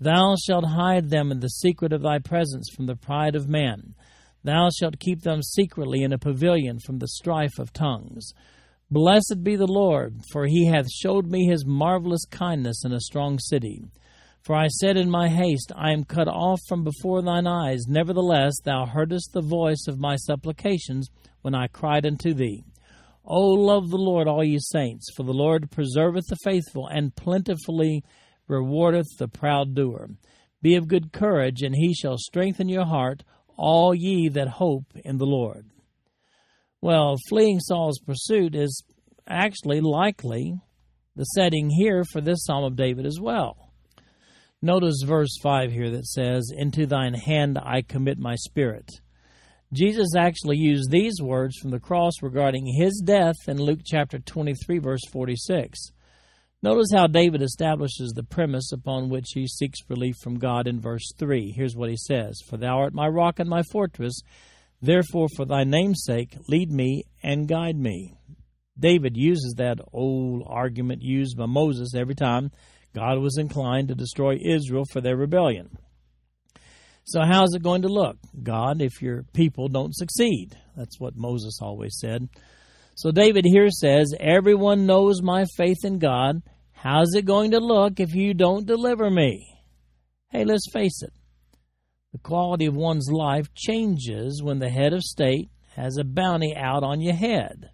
Thou 0.00 0.34
shalt 0.36 0.66
hide 0.66 1.10
them 1.10 1.30
in 1.30 1.40
the 1.40 1.48
secret 1.48 1.92
of 1.92 2.02
thy 2.02 2.18
presence 2.18 2.68
from 2.74 2.86
the 2.86 2.96
pride 2.96 3.34
of 3.34 3.48
man. 3.48 3.94
Thou 4.42 4.68
shalt 4.70 4.98
keep 4.98 5.22
them 5.22 5.42
secretly 5.42 6.02
in 6.02 6.12
a 6.12 6.18
pavilion 6.18 6.78
from 6.78 6.98
the 6.98 7.08
strife 7.08 7.58
of 7.58 7.72
tongues. 7.72 8.32
Blessed 8.90 9.42
be 9.42 9.56
the 9.56 9.66
Lord, 9.66 10.20
for 10.30 10.46
he 10.46 10.66
hath 10.66 10.90
showed 10.90 11.26
me 11.26 11.46
his 11.46 11.64
marvelous 11.64 12.26
kindness 12.26 12.84
in 12.84 12.92
a 12.92 13.00
strong 13.00 13.38
city. 13.38 13.82
For 14.44 14.54
I 14.54 14.66
said 14.68 14.98
in 14.98 15.08
my 15.08 15.30
haste, 15.30 15.72
I 15.74 15.92
am 15.92 16.04
cut 16.04 16.28
off 16.28 16.60
from 16.68 16.84
before 16.84 17.22
thine 17.22 17.46
eyes. 17.46 17.86
Nevertheless, 17.88 18.52
thou 18.62 18.84
heardest 18.84 19.32
the 19.32 19.40
voice 19.40 19.86
of 19.88 19.98
my 19.98 20.16
supplications 20.16 21.08
when 21.40 21.54
I 21.54 21.66
cried 21.68 22.04
unto 22.04 22.34
thee. 22.34 22.62
O 23.24 23.40
love 23.40 23.88
the 23.88 23.96
Lord, 23.96 24.28
all 24.28 24.44
ye 24.44 24.58
saints, 24.60 25.08
for 25.16 25.22
the 25.22 25.32
Lord 25.32 25.70
preserveth 25.70 26.26
the 26.28 26.36
faithful, 26.44 26.86
and 26.86 27.16
plentifully 27.16 28.04
rewardeth 28.46 29.06
the 29.18 29.28
proud 29.28 29.74
doer. 29.74 30.10
Be 30.60 30.76
of 30.76 30.88
good 30.88 31.10
courage, 31.10 31.62
and 31.62 31.74
he 31.74 31.94
shall 31.94 32.18
strengthen 32.18 32.68
your 32.68 32.84
heart, 32.84 33.24
all 33.56 33.94
ye 33.94 34.28
that 34.28 34.48
hope 34.48 34.92
in 35.06 35.16
the 35.16 35.24
Lord. 35.24 35.70
Well, 36.82 37.16
fleeing 37.30 37.60
Saul's 37.60 37.98
pursuit 37.98 38.54
is 38.54 38.84
actually 39.26 39.80
likely 39.80 40.60
the 41.16 41.24
setting 41.24 41.70
here 41.70 42.04
for 42.04 42.20
this 42.20 42.44
Psalm 42.44 42.64
of 42.64 42.76
David 42.76 43.06
as 43.06 43.18
well. 43.18 43.63
Notice 44.64 45.02
verse 45.04 45.36
5 45.42 45.72
here 45.72 45.90
that 45.90 46.06
says, 46.06 46.50
Into 46.50 46.86
thine 46.86 47.12
hand 47.12 47.58
I 47.62 47.82
commit 47.82 48.18
my 48.18 48.34
spirit. 48.34 48.88
Jesus 49.74 50.16
actually 50.16 50.56
used 50.56 50.90
these 50.90 51.20
words 51.20 51.58
from 51.58 51.70
the 51.70 51.78
cross 51.78 52.14
regarding 52.22 52.64
his 52.64 53.02
death 53.04 53.36
in 53.46 53.58
Luke 53.58 53.80
chapter 53.84 54.18
23, 54.18 54.78
verse 54.78 55.02
46. 55.12 55.78
Notice 56.62 56.86
how 56.94 57.06
David 57.08 57.42
establishes 57.42 58.12
the 58.12 58.22
premise 58.22 58.72
upon 58.72 59.10
which 59.10 59.32
he 59.34 59.46
seeks 59.46 59.80
relief 59.90 60.14
from 60.22 60.38
God 60.38 60.66
in 60.66 60.80
verse 60.80 61.12
3. 61.18 61.52
Here's 61.54 61.76
what 61.76 61.90
he 61.90 61.98
says 61.98 62.40
For 62.48 62.56
thou 62.56 62.78
art 62.78 62.94
my 62.94 63.06
rock 63.06 63.40
and 63.40 63.50
my 63.50 63.64
fortress, 63.70 64.18
therefore 64.80 65.28
for 65.36 65.44
thy 65.44 65.64
name's 65.64 66.04
sake 66.06 66.38
lead 66.48 66.70
me 66.72 67.02
and 67.22 67.46
guide 67.46 67.76
me. 67.76 68.14
David 68.78 69.14
uses 69.14 69.56
that 69.58 69.78
old 69.92 70.42
argument 70.46 71.02
used 71.02 71.36
by 71.36 71.44
Moses 71.44 71.94
every 71.94 72.14
time 72.14 72.50
God 72.94 73.18
was 73.18 73.38
inclined 73.38 73.88
to 73.88 73.94
destroy 73.94 74.38
Israel 74.42 74.84
for 74.90 75.00
their 75.00 75.16
rebellion. 75.16 75.76
So, 77.04 77.20
how's 77.20 77.54
it 77.54 77.62
going 77.62 77.82
to 77.82 77.88
look? 77.88 78.16
God, 78.42 78.80
if 78.80 79.02
your 79.02 79.24
people 79.34 79.68
don't 79.68 79.94
succeed. 79.94 80.56
That's 80.76 80.98
what 80.98 81.16
Moses 81.16 81.58
always 81.60 81.98
said. 82.00 82.28
So, 82.94 83.10
David 83.10 83.44
here 83.44 83.68
says, 83.68 84.14
Everyone 84.18 84.86
knows 84.86 85.20
my 85.20 85.44
faith 85.56 85.84
in 85.84 85.98
God. 85.98 86.42
How's 86.72 87.14
it 87.14 87.26
going 87.26 87.50
to 87.50 87.58
look 87.58 88.00
if 88.00 88.14
you 88.14 88.32
don't 88.32 88.66
deliver 88.66 89.10
me? 89.10 89.54
Hey, 90.30 90.44
let's 90.44 90.70
face 90.72 91.02
it. 91.02 91.12
The 92.12 92.18
quality 92.18 92.66
of 92.66 92.76
one's 92.76 93.10
life 93.10 93.52
changes 93.54 94.42
when 94.42 94.60
the 94.60 94.70
head 94.70 94.92
of 94.92 95.02
state 95.02 95.50
has 95.74 95.98
a 95.98 96.04
bounty 96.04 96.54
out 96.56 96.84
on 96.84 97.00
your 97.00 97.14
head. 97.14 97.70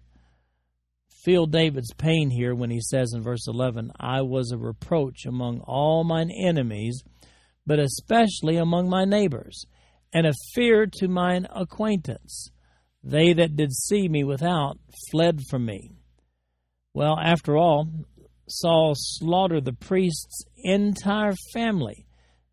Feel 1.23 1.45
David's 1.45 1.93
pain 1.93 2.29
here 2.29 2.55
when 2.55 2.71
he 2.71 2.81
says 2.81 3.13
in 3.13 3.21
verse 3.21 3.47
11, 3.47 3.91
I 3.99 4.21
was 4.21 4.51
a 4.51 4.57
reproach 4.57 5.25
among 5.25 5.59
all 5.61 6.03
mine 6.03 6.31
enemies 6.31 7.03
but 7.65 7.79
especially 7.79 8.57
among 8.57 8.89
my 8.89 9.05
neighbors, 9.05 9.65
and 10.13 10.27
a 10.27 10.33
fear 10.53 10.85
to 10.85 11.07
mine 11.07 11.47
acquaintance. 11.55 12.51
They 13.03 13.33
that 13.33 13.55
did 13.55 13.71
see 13.73 14.07
me 14.07 14.23
without 14.23 14.77
fled 15.09 15.41
from 15.49 15.65
me. 15.65 15.91
Well, 16.93 17.17
after 17.17 17.55
all, 17.55 17.87
Saul 18.47 18.93
slaughtered 18.95 19.65
the 19.65 19.73
priest's 19.73 20.43
entire 20.57 21.33
family 21.53 22.05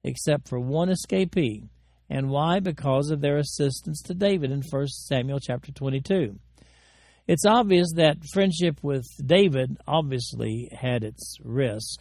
except 0.04 0.48
for 0.48 0.60
one 0.60 0.88
escapee. 0.88 1.68
And 2.08 2.30
why? 2.30 2.60
Because 2.60 3.10
of 3.10 3.20
their 3.20 3.37
assistance 3.37 4.00
to 4.02 4.14
David 4.14 4.50
in 4.50 4.62
1 4.62 4.87
Samuel 4.87 5.40
chapter 5.40 5.72
22. 5.72 6.38
It's 7.28 7.44
obvious 7.44 7.92
that 7.97 8.25
friendship 8.32 8.82
with 8.82 9.04
David 9.25 9.76
obviously 9.87 10.70
had 10.73 11.04
its 11.04 11.37
risk. 11.44 12.00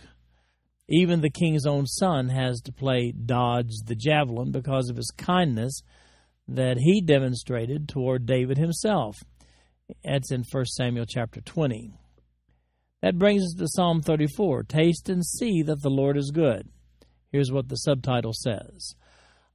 Even 0.88 1.20
the 1.20 1.30
king's 1.30 1.66
own 1.66 1.86
son 1.86 2.30
has 2.30 2.62
to 2.62 2.72
play 2.72 3.12
dodge 3.12 3.72
the 3.86 3.96
javelin 3.96 4.52
because 4.54 4.90
of 4.90 4.96
his 4.96 5.12
kindness 5.18 5.82
that 6.48 6.78
he 6.78 7.02
demonstrated 7.02 7.90
toward 7.90 8.26
David 8.26 8.58
himself. 8.58 9.18
That's 10.02 10.32
in 10.32 10.46
1 10.50 10.66
Samuel 10.66 11.06
chapter 11.06 11.42
20. 11.42 11.92
That 13.02 13.20
brings 13.20 13.44
us 13.44 13.54
to 13.58 13.68
Psalm 13.68 14.02
34 14.02 14.64
Taste 14.64 15.10
and 15.10 15.26
see 15.26 15.62
that 15.64 15.82
the 15.82 15.90
Lord 15.90 16.16
is 16.16 16.32
good. 16.32 16.70
Here's 17.34 17.52
what 17.52 17.68
the 17.68 17.76
subtitle 17.76 18.34
says 18.34 18.96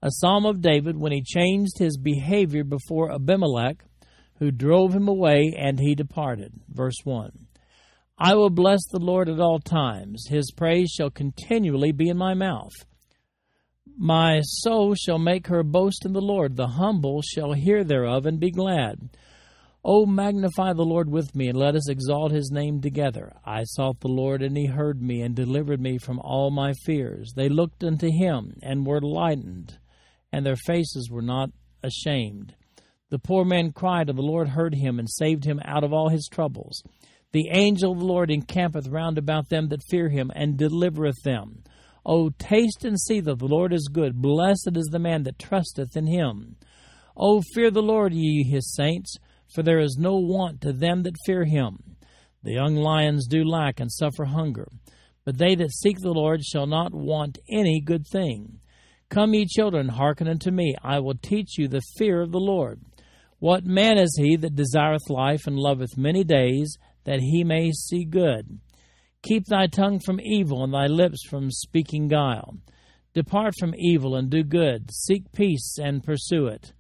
A 0.03 0.11
psalm 0.11 0.45
of 0.45 0.61
David 0.61 0.99
when 0.99 1.13
he 1.13 1.23
changed 1.23 1.79
his 1.79 1.97
behavior 1.97 2.63
before 2.63 3.11
Abimelech, 3.11 3.83
who 4.43 4.51
drove 4.51 4.93
him 4.93 5.07
away, 5.07 5.55
and 5.57 5.79
he 5.79 5.95
departed. 5.95 6.53
Verse 6.69 6.97
1. 7.05 7.31
I 8.19 8.35
will 8.35 8.51
bless 8.51 8.81
the 8.91 8.99
Lord 8.99 9.29
at 9.29 9.39
all 9.39 9.61
times. 9.61 10.27
His 10.29 10.51
praise 10.51 10.91
shall 10.91 11.11
continually 11.11 11.93
be 11.93 12.09
in 12.09 12.17
my 12.17 12.35
mouth. 12.35 12.73
My 13.97 14.41
soul 14.41 14.97
shall 14.97 15.21
make 15.21 15.47
her 15.47 15.63
boast 15.63 16.05
in 16.05 16.13
the 16.13 16.21
Lord. 16.21 16.57
The 16.57 16.67
humble 16.67 17.23
shall 17.23 17.53
hear 17.53 17.85
thereof 17.85 18.27
and 18.27 18.41
be 18.41 18.51
glad. 18.51 19.11
O 19.85 20.07
magnify 20.07 20.73
the 20.73 20.83
Lord 20.83 21.09
with 21.09 21.37
me, 21.37 21.47
and 21.47 21.57
let 21.57 21.77
us 21.77 21.89
exalt 21.89 22.33
his 22.33 22.51
name 22.51 22.81
together. 22.81 23.37
I 23.45 23.63
sought 23.63 24.01
the 24.01 24.09
Lord, 24.09 24.43
and 24.43 24.57
he 24.57 24.67
heard 24.67 25.01
me, 25.01 25.23
and 25.23 25.37
delivered 25.37 25.81
me 25.81 25.99
from 25.99 26.19
all 26.19 26.51
my 26.51 26.73
fears. 26.85 27.33
They 27.37 27.49
looked 27.49 27.85
unto 27.85 28.11
him, 28.11 28.57
and 28.61 28.85
were 28.85 29.01
lightened, 29.01 29.79
and 30.33 30.45
their 30.45 30.57
faces 30.57 31.09
were 31.13 31.23
not 31.23 31.51
ashamed. 31.85 32.57
The 33.13 33.19
poor 33.19 33.45
man 33.45 33.73
cried, 33.73 34.09
and 34.09 34.17
the 34.17 34.23
Lord 34.23 34.49
heard 34.49 34.75
him, 34.75 34.99
and 34.99 35.07
saved 35.07 35.45
him 35.45 35.61
out 35.67 35.85
of 35.85 35.93
all 35.93 36.09
his 36.09 36.27
troubles. 36.33 36.83
The 37.33 37.51
angel 37.51 37.93
of 37.93 37.99
the 37.99 38.07
Lord 38.07 38.31
encampeth 38.31 38.89
round 38.89 39.19
about 39.19 39.51
them 39.51 39.69
that 39.69 39.85
fear 39.91 40.09
him, 40.09 40.33
and 40.35 40.57
delivereth 40.57 41.23
them. 41.23 41.63
O 42.07 42.31
taste 42.31 42.87
and 42.87 42.99
see 42.99 43.21
that 43.21 43.39
the 43.39 43.45
Lord 43.45 43.75
is 43.75 43.91
good. 43.93 44.23
Blessed 44.23 44.71
is 44.79 44.89
the 44.91 44.99
man 44.99 45.25
that 45.25 45.39
trusteth 45.39 45.95
in 45.95 46.07
him. 46.07 46.57
O 47.15 47.43
fear 47.55 47.71
the 47.71 47.83
Lord, 47.83 48.15
ye 48.15 48.45
his 48.45 48.73
saints, 48.75 49.19
for 49.55 49.63
there 49.63 49.79
is 49.79 49.99
no 50.01 50.17
want 50.17 50.63
to 50.63 50.73
them 50.73 51.03
that 51.03 51.21
fear 51.27 51.45
him. 51.45 51.97
The 52.43 52.55
young 52.55 52.77
lions 52.77 53.27
do 53.27 53.45
lack 53.45 53.79
and 53.79 53.93
suffer 53.93 54.25
hunger, 54.25 54.69
but 55.27 55.37
they 55.37 55.55
that 55.57 55.73
seek 55.73 55.99
the 55.99 56.15
Lord 56.15 56.43
shall 56.43 56.67
not 56.67 56.95
want 56.95 57.37
any 57.51 57.83
good 57.83 58.07
thing. 58.11 58.61
Come, 59.11 59.35
ye 59.35 59.45
children, 59.45 59.91
hearken 59.91 60.29
unto 60.29 60.51
me. 60.51 60.75
I 60.83 61.01
will 61.01 61.19
teach 61.21 61.59
you 61.59 61.69
the 61.69 61.83
fear 61.99 62.23
of 62.23 62.33
the 62.33 62.41
Lord. 62.41 62.81
What 63.43 63.67
man 63.67 63.99
is 63.99 64.17
he 64.17 64.37
that 64.37 64.55
desireth 64.55 65.11
life 65.11 65.49
and 65.49 65.59
loveth 65.59 65.97
many 65.97 66.23
days, 66.23 66.79
that 67.03 67.19
he 67.19 67.43
may 67.43 67.73
see 67.73 68.05
good. 68.05 68.61
Keep 69.25 69.47
thy 69.47 69.67
tongue 69.67 69.99
from 69.99 70.21
evil 70.21 70.63
and 70.63 70.73
thy 70.73 70.87
lips 70.87 71.27
from 71.29 71.51
speaking 71.51 72.07
guile. 72.07 72.59
Depart 73.15 73.55
from 73.59 73.75
evil 73.77 74.15
and 74.15 74.31
do 74.31 74.45
good. 74.45 74.93
Seek 74.93 75.33
peace 75.33 75.77
and 75.77 76.05
pursue 76.05 76.47
it. 76.47 76.73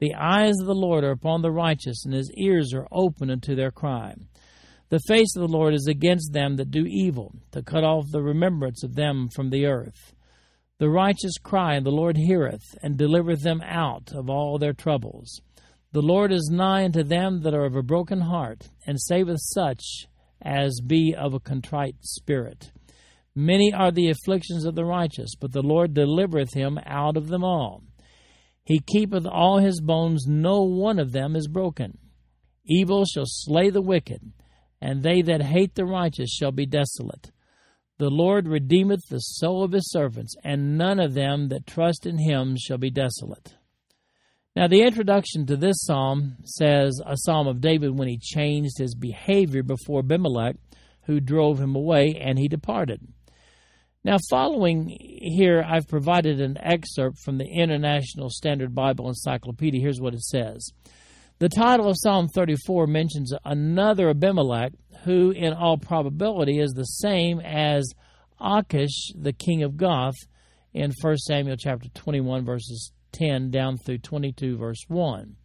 The 0.00 0.14
eyes 0.14 0.52
of 0.60 0.66
the 0.66 0.74
Lord 0.74 1.02
are 1.02 1.12
upon 1.12 1.40
the 1.40 1.50
righteous, 1.50 2.04
and 2.04 2.12
his 2.12 2.30
ears 2.36 2.74
are 2.74 2.86
open 2.92 3.30
unto 3.30 3.54
their 3.54 3.70
cry. 3.70 4.14
The 4.90 5.00
face 5.08 5.34
of 5.34 5.40
the 5.40 5.56
Lord 5.56 5.72
is 5.72 5.86
against 5.86 6.34
them 6.34 6.56
that 6.56 6.70
do 6.70 6.84
evil, 6.86 7.34
to 7.52 7.62
cut 7.62 7.84
off 7.84 8.04
the 8.10 8.20
remembrance 8.20 8.84
of 8.84 8.96
them 8.96 9.30
from 9.34 9.48
the 9.48 9.64
earth. 9.64 10.12
The 10.78 10.90
righteous 10.90 11.38
cry, 11.42 11.76
and 11.76 11.86
the 11.86 11.90
Lord 11.90 12.18
heareth, 12.18 12.76
and 12.82 12.98
delivereth 12.98 13.40
them 13.40 13.62
out 13.62 14.12
of 14.14 14.28
all 14.28 14.58
their 14.58 14.74
troubles. 14.74 15.40
The 15.92 16.02
Lord 16.02 16.32
is 16.32 16.48
nigh 16.50 16.84
unto 16.84 17.02
them 17.02 17.42
that 17.42 17.52
are 17.52 17.66
of 17.66 17.76
a 17.76 17.82
broken 17.82 18.22
heart, 18.22 18.70
and 18.86 18.98
saveth 18.98 19.40
such 19.40 20.06
as 20.40 20.80
be 20.80 21.14
of 21.14 21.34
a 21.34 21.40
contrite 21.40 21.96
spirit. 22.00 22.72
Many 23.34 23.74
are 23.74 23.92
the 23.92 24.08
afflictions 24.08 24.64
of 24.64 24.74
the 24.74 24.86
righteous, 24.86 25.34
but 25.38 25.52
the 25.52 25.62
Lord 25.62 25.92
delivereth 25.92 26.54
him 26.54 26.78
out 26.86 27.16
of 27.18 27.28
them 27.28 27.44
all. 27.44 27.82
He 28.64 28.80
keepeth 28.80 29.26
all 29.26 29.58
his 29.58 29.82
bones, 29.82 30.26
no 30.26 30.62
one 30.62 30.98
of 30.98 31.12
them 31.12 31.36
is 31.36 31.46
broken. 31.46 31.98
Evil 32.64 33.04
shall 33.04 33.26
slay 33.26 33.68
the 33.68 33.82
wicked, 33.82 34.32
and 34.80 35.02
they 35.02 35.20
that 35.20 35.42
hate 35.42 35.74
the 35.74 35.84
righteous 35.84 36.30
shall 36.30 36.52
be 36.52 36.64
desolate. 36.64 37.32
The 37.98 38.10
Lord 38.10 38.48
redeemeth 38.48 39.02
the 39.10 39.18
soul 39.18 39.62
of 39.62 39.72
his 39.72 39.90
servants, 39.90 40.34
and 40.42 40.78
none 40.78 40.98
of 40.98 41.12
them 41.12 41.48
that 41.48 41.66
trust 41.66 42.06
in 42.06 42.18
him 42.18 42.56
shall 42.58 42.78
be 42.78 42.90
desolate. 42.90 43.56
Now, 44.54 44.68
the 44.68 44.82
introduction 44.82 45.46
to 45.46 45.56
this 45.56 45.76
psalm 45.82 46.36
says 46.44 47.00
a 47.06 47.16
psalm 47.16 47.46
of 47.46 47.62
David 47.62 47.98
when 47.98 48.08
he 48.08 48.18
changed 48.18 48.76
his 48.76 48.94
behavior 48.94 49.62
before 49.62 50.00
Abimelech, 50.00 50.56
who 51.04 51.20
drove 51.20 51.58
him 51.58 51.74
away, 51.74 52.18
and 52.20 52.38
he 52.38 52.48
departed. 52.48 53.00
Now, 54.04 54.18
following 54.28 54.88
here, 54.90 55.64
I've 55.66 55.88
provided 55.88 56.40
an 56.40 56.58
excerpt 56.60 57.18
from 57.20 57.38
the 57.38 57.46
International 57.46 58.28
Standard 58.28 58.74
Bible 58.74 59.08
Encyclopedia. 59.08 59.80
Here's 59.80 60.00
what 60.00 60.12
it 60.12 60.22
says 60.22 60.68
The 61.38 61.48
title 61.48 61.88
of 61.88 61.96
Psalm 61.98 62.28
34 62.28 62.86
mentions 62.88 63.32
another 63.44 64.10
Abimelech, 64.10 64.72
who, 65.04 65.30
in 65.30 65.54
all 65.54 65.78
probability, 65.78 66.58
is 66.58 66.72
the 66.72 66.84
same 66.84 67.40
as 67.40 67.90
Achish, 68.38 69.12
the 69.18 69.32
king 69.32 69.62
of 69.62 69.78
Gath, 69.78 70.16
in 70.74 70.92
1 71.00 71.16
Samuel 71.16 71.56
chapter 71.56 71.88
21, 71.94 72.44
verses 72.44 72.92
10 73.12 73.50
down 73.50 73.78
through 73.78 73.98
22, 73.98 74.56
verse 74.56 74.84
1. 74.88 75.36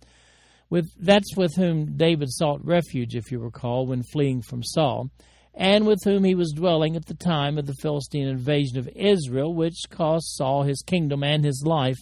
With, 0.70 0.90
that's 1.00 1.36
with 1.38 1.56
whom 1.56 1.96
David 1.96 2.30
sought 2.30 2.66
refuge, 2.66 3.16
if 3.16 3.32
you 3.32 3.40
recall, 3.40 3.88
when 3.88 4.04
fleeing 4.04 4.42
from 4.42 4.64
Saul 4.64 5.10
and 5.58 5.88
with 5.88 6.00
whom 6.04 6.24
he 6.24 6.36
was 6.36 6.54
dwelling 6.56 6.96
at 6.96 7.08
the 7.08 7.16
time 7.16 7.58
of 7.58 7.66
the 7.66 7.74
Philistine 7.82 8.28
invasion 8.28 8.78
of 8.78 8.88
Israel, 8.96 9.54
which 9.56 9.90
cost 9.90 10.38
Saul 10.38 10.64
his 10.64 10.84
kingdom 10.86 11.24
and 11.24 11.44
his 11.44 11.64
life 11.66 11.98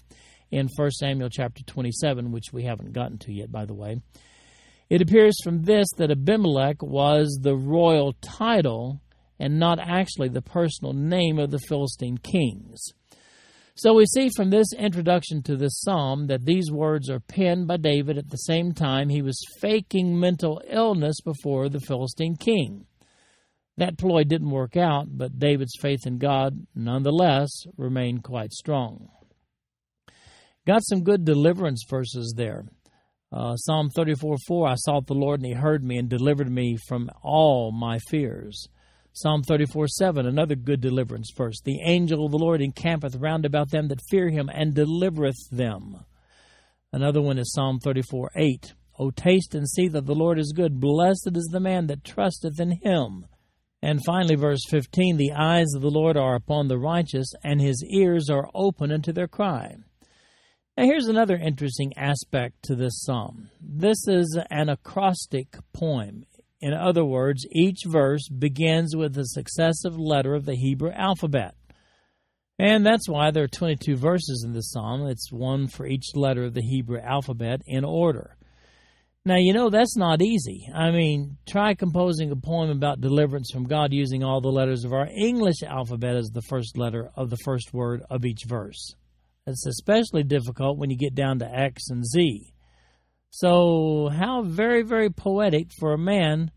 in 0.51 0.67
1 0.75 0.91
Samuel 0.91 1.29
chapter 1.29 1.63
27, 1.63 2.31
which 2.31 2.51
we 2.51 2.63
haven't 2.63 2.91
gotten 2.91 3.17
to 3.19 3.31
yet, 3.31 3.51
by 3.51 3.65
the 3.65 3.73
way. 3.73 4.01
It 4.89 5.01
appears 5.01 5.35
from 5.41 5.63
this 5.63 5.87
that 5.97 6.11
Abimelech 6.11 6.83
was 6.83 7.39
the 7.41 7.55
royal 7.55 8.13
title 8.21 8.99
and 9.39 9.57
not 9.57 9.79
actually 9.79 10.29
the 10.29 10.41
personal 10.41 10.93
name 10.93 11.39
of 11.39 11.49
the 11.49 11.59
Philistine 11.59 12.17
kings. 12.17 12.83
So 13.77 13.93
we 13.93 14.05
see 14.05 14.29
from 14.33 14.51
this 14.51 14.71
introduction 14.77 15.43
to 15.43 15.57
this 15.57 15.81
psalm 15.81 16.27
that 16.27 16.45
these 16.45 16.71
words 16.71 17.09
are 17.09 17.19
penned 17.19 17.67
by 17.67 17.75
David 17.75 18.17
at 18.17 18.29
the 18.29 18.37
same 18.37 18.71
time 18.71 19.09
he 19.09 19.21
was 19.21 19.37
faking 19.59 20.17
mental 20.17 20.61
illness 20.69 21.17
before 21.19 21.67
the 21.67 21.81
Philistine 21.81 22.37
king. 22.37 22.85
That 23.75 23.97
ploy 23.97 24.23
didn't 24.23 24.49
work 24.49 24.77
out, 24.77 25.07
but 25.09 25.39
David's 25.39 25.75
faith 25.77 26.07
in 26.07 26.19
God 26.19 26.65
nonetheless 26.73 27.49
remained 27.75 28.23
quite 28.23 28.53
strong. 28.53 29.09
Got 30.65 30.85
some 30.85 31.03
good 31.03 31.25
deliverance 31.25 31.83
verses 31.89 32.33
there. 32.37 32.63
Uh, 33.29 33.57
Psalm 33.57 33.89
34 33.89 34.37
4 34.47 34.67
I 34.69 34.75
sought 34.75 35.07
the 35.07 35.13
Lord, 35.13 35.41
and 35.41 35.47
he 35.47 35.53
heard 35.53 35.83
me 35.83 35.97
and 35.97 36.07
delivered 36.07 36.49
me 36.49 36.77
from 36.87 37.09
all 37.21 37.73
my 37.73 37.99
fears. 38.09 38.69
Psalm 39.17 39.43
34 39.43 39.87
7, 39.87 40.25
another 40.25 40.55
good 40.55 40.81
deliverance 40.81 41.31
verse. 41.33 41.61
The 41.63 41.79
angel 41.85 42.25
of 42.25 42.31
the 42.31 42.37
Lord 42.37 42.61
encampeth 42.61 43.15
round 43.15 43.45
about 43.45 43.71
them 43.71 43.87
that 43.87 44.01
fear 44.09 44.27
him 44.27 44.49
and 44.53 44.73
delivereth 44.73 45.49
them. 45.49 46.03
Another 46.91 47.21
one 47.21 47.37
is 47.37 47.53
Psalm 47.53 47.79
34 47.79 48.31
8. 48.35 48.73
O 48.99 49.11
taste 49.11 49.55
and 49.55 49.69
see 49.69 49.87
that 49.87 50.05
the 50.05 50.13
Lord 50.13 50.37
is 50.37 50.51
good. 50.51 50.81
Blessed 50.81 51.31
is 51.33 51.47
the 51.49 51.61
man 51.61 51.87
that 51.87 52.03
trusteth 52.03 52.59
in 52.59 52.71
him. 52.83 53.25
And 53.81 54.03
finally, 54.05 54.35
verse 54.35 54.65
15 54.69 55.15
The 55.15 55.31
eyes 55.31 55.73
of 55.73 55.81
the 55.81 55.89
Lord 55.89 56.17
are 56.17 56.35
upon 56.35 56.67
the 56.67 56.77
righteous, 56.77 57.31
and 57.41 57.61
his 57.61 57.81
ears 57.89 58.29
are 58.29 58.49
open 58.53 58.91
unto 58.91 59.13
their 59.13 59.29
cry. 59.29 59.77
Now, 60.75 60.83
here's 60.83 61.07
another 61.07 61.37
interesting 61.37 61.93
aspect 61.95 62.63
to 62.63 62.75
this 62.75 63.01
psalm. 63.01 63.49
This 63.61 64.09
is 64.09 64.37
an 64.49 64.67
acrostic 64.67 65.55
poem. 65.71 66.25
In 66.65 66.73
other 66.73 67.05
words, 67.05 67.45
each 67.51 67.81
verse 67.85 68.27
begins 68.27 68.95
with 68.95 69.15
a 69.19 69.25
successive 69.27 69.99
letter 69.99 70.33
of 70.33 70.45
the 70.45 70.55
Hebrew 70.55 70.89
alphabet. 70.89 71.53
And 72.57 72.83
that's 72.83 73.07
why 73.07 73.29
there 73.29 73.43
are 73.43 73.47
22 73.47 73.95
verses 73.95 74.43
in 74.43 74.51
this 74.51 74.71
psalm. 74.71 75.05
It's 75.05 75.31
one 75.31 75.67
for 75.67 75.85
each 75.85 76.15
letter 76.15 76.43
of 76.43 76.55
the 76.55 76.63
Hebrew 76.63 76.99
alphabet 76.99 77.61
in 77.67 77.85
order. 77.85 78.35
Now, 79.25 79.35
you 79.35 79.53
know, 79.53 79.69
that's 79.69 79.95
not 79.95 80.23
easy. 80.23 80.67
I 80.73 80.89
mean, 80.89 81.37
try 81.47 81.75
composing 81.75 82.31
a 82.31 82.35
poem 82.35 82.71
about 82.71 82.99
deliverance 82.99 83.51
from 83.51 83.67
God 83.67 83.93
using 83.93 84.23
all 84.23 84.41
the 84.41 84.49
letters 84.49 84.85
of 84.85 84.91
our 84.91 85.07
English 85.15 85.61
alphabet 85.61 86.15
as 86.15 86.31
the 86.31 86.41
first 86.41 86.79
letter 86.79 87.11
of 87.15 87.29
the 87.29 87.37
first 87.45 87.75
word 87.75 88.01
of 88.09 88.25
each 88.25 88.41
verse. 88.47 88.95
It's 89.45 89.67
especially 89.67 90.23
difficult 90.23 90.79
when 90.79 90.89
you 90.89 90.97
get 90.97 91.13
down 91.13 91.37
to 91.39 91.45
X 91.45 91.91
and 91.91 92.03
Z. 92.03 92.55
So, 93.29 94.09
how 94.11 94.41
very, 94.41 94.81
very 94.81 95.11
poetic 95.11 95.67
for 95.77 95.93
a 95.93 95.97
man 95.99 96.49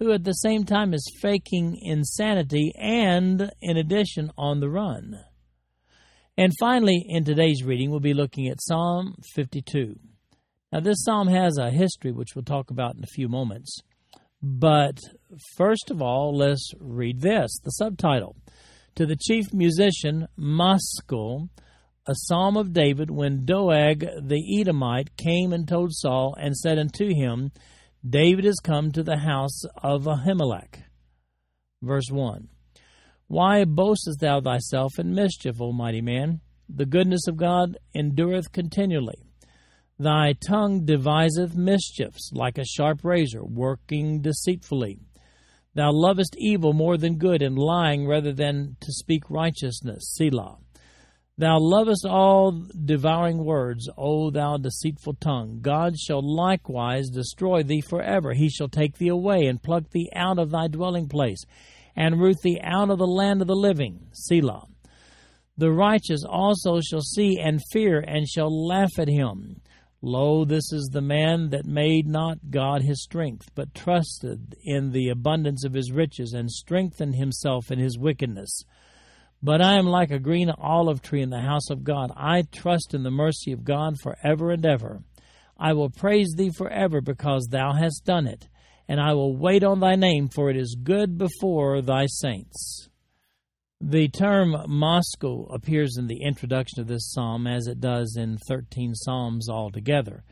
who 0.00 0.12
at 0.12 0.24
the 0.24 0.32
same 0.32 0.64
time 0.64 0.94
is 0.94 1.12
faking 1.20 1.78
insanity 1.82 2.72
and, 2.76 3.52
in 3.60 3.76
addition, 3.76 4.32
on 4.36 4.58
the 4.58 4.68
run. 4.68 5.20
And 6.38 6.52
finally, 6.58 7.04
in 7.06 7.22
today's 7.22 7.62
reading, 7.62 7.90
we'll 7.90 8.00
be 8.00 8.14
looking 8.14 8.48
at 8.48 8.62
Psalm 8.62 9.14
52. 9.34 9.94
Now, 10.72 10.80
this 10.80 11.04
psalm 11.04 11.28
has 11.28 11.58
a 11.58 11.70
history, 11.70 12.12
which 12.12 12.34
we'll 12.34 12.44
talk 12.44 12.70
about 12.70 12.96
in 12.96 13.04
a 13.04 13.14
few 13.14 13.28
moments. 13.28 13.76
But 14.42 14.98
first 15.58 15.90
of 15.90 16.00
all, 16.00 16.34
let's 16.34 16.72
read 16.80 17.20
this 17.20 17.50
the 17.62 17.70
subtitle 17.70 18.36
To 18.94 19.04
the 19.04 19.16
chief 19.16 19.52
musician, 19.52 20.28
Maschil, 20.38 21.50
a 22.06 22.14
psalm 22.14 22.56
of 22.56 22.72
David, 22.72 23.10
when 23.10 23.44
Doeg 23.44 24.00
the 24.00 24.60
Edomite 24.60 25.14
came 25.18 25.52
and 25.52 25.68
told 25.68 25.92
Saul 25.92 26.34
and 26.40 26.56
said 26.56 26.78
unto 26.78 27.14
him, 27.14 27.52
David 28.08 28.46
is 28.46 28.60
come 28.60 28.92
to 28.92 29.02
the 29.02 29.18
house 29.18 29.62
of 29.82 30.04
Ahimelech. 30.04 30.84
Verse 31.82 32.10
1 32.10 32.48
Why 33.26 33.64
boastest 33.64 34.20
thou 34.20 34.40
thyself 34.40 34.98
in 34.98 35.14
mischief, 35.14 35.60
O 35.60 35.72
mighty 35.72 36.00
man? 36.00 36.40
The 36.66 36.86
goodness 36.86 37.26
of 37.26 37.36
God 37.36 37.76
endureth 37.94 38.52
continually. 38.52 39.26
Thy 39.98 40.32
tongue 40.32 40.86
deviseth 40.86 41.54
mischiefs 41.54 42.30
like 42.32 42.56
a 42.56 42.64
sharp 42.64 43.04
razor, 43.04 43.44
working 43.44 44.22
deceitfully. 44.22 44.98
Thou 45.74 45.92
lovest 45.92 46.34
evil 46.38 46.72
more 46.72 46.96
than 46.96 47.18
good, 47.18 47.42
and 47.42 47.58
lying 47.58 48.06
rather 48.06 48.32
than 48.32 48.76
to 48.80 48.92
speak 48.92 49.28
righteousness. 49.28 50.14
Selah. 50.16 50.56
Thou 51.40 51.56
lovest 51.58 52.04
all 52.04 52.66
devouring 52.84 53.42
words, 53.42 53.88
O 53.96 54.30
thou 54.30 54.58
deceitful 54.58 55.14
tongue. 55.14 55.60
God 55.62 55.98
shall 55.98 56.20
likewise 56.20 57.08
destroy 57.08 57.62
thee 57.62 57.80
forever. 57.80 58.34
He 58.34 58.50
shall 58.50 58.68
take 58.68 58.98
thee 58.98 59.08
away, 59.08 59.46
and 59.46 59.62
pluck 59.62 59.88
thee 59.88 60.10
out 60.14 60.38
of 60.38 60.50
thy 60.50 60.68
dwelling 60.68 61.08
place, 61.08 61.42
and 61.96 62.20
root 62.20 62.36
thee 62.42 62.60
out 62.62 62.90
of 62.90 62.98
the 62.98 63.06
land 63.06 63.40
of 63.40 63.48
the 63.48 63.56
living. 63.56 64.08
Selah. 64.12 64.66
The 65.56 65.72
righteous 65.72 66.24
also 66.28 66.82
shall 66.82 67.00
see 67.00 67.40
and 67.40 67.62
fear, 67.72 68.00
and 68.00 68.28
shall 68.28 68.66
laugh 68.66 68.98
at 68.98 69.08
him. 69.08 69.62
Lo, 70.02 70.44
this 70.44 70.70
is 70.74 70.90
the 70.92 71.00
man 71.00 71.48
that 71.52 71.64
made 71.64 72.06
not 72.06 72.50
God 72.50 72.82
his 72.82 73.02
strength, 73.02 73.50
but 73.54 73.74
trusted 73.74 74.56
in 74.62 74.90
the 74.90 75.08
abundance 75.08 75.64
of 75.64 75.72
his 75.72 75.90
riches, 75.90 76.34
and 76.34 76.50
strengthened 76.50 77.14
himself 77.14 77.70
in 77.70 77.78
his 77.78 77.98
wickedness. 77.98 78.62
But 79.42 79.62
I 79.62 79.78
am 79.78 79.86
like 79.86 80.10
a 80.10 80.18
green 80.18 80.50
olive 80.50 81.00
tree 81.00 81.22
in 81.22 81.30
the 81.30 81.40
house 81.40 81.70
of 81.70 81.82
God. 81.82 82.12
I 82.14 82.42
trust 82.42 82.92
in 82.92 83.02
the 83.02 83.10
mercy 83.10 83.52
of 83.52 83.64
God 83.64 83.94
for 84.02 84.16
ever 84.22 84.50
and 84.50 84.66
ever. 84.66 85.02
I 85.58 85.72
will 85.72 85.90
praise 85.90 86.34
thee 86.36 86.50
for 86.56 86.68
ever, 86.68 87.00
because 87.00 87.48
thou 87.50 87.72
hast 87.72 88.04
done 88.04 88.26
it, 88.26 88.48
and 88.88 89.00
I 89.00 89.14
will 89.14 89.36
wait 89.36 89.62
on 89.62 89.80
thy 89.80 89.94
name, 89.94 90.28
for 90.28 90.50
it 90.50 90.56
is 90.56 90.76
good 90.82 91.16
before 91.16 91.80
thy 91.80 92.06
saints. 92.06 92.88
The 93.80 94.08
term 94.08 94.52
Maschil 94.68 95.54
appears 95.54 95.96
in 95.96 96.06
the 96.06 96.22
introduction 96.22 96.80
of 96.80 96.86
this 96.86 97.10
psalm 97.10 97.46
as 97.46 97.66
it 97.66 97.80
does 97.80 98.16
in 98.16 98.36
13 98.46 98.94
psalms 98.94 99.48
altogether. 99.48 100.22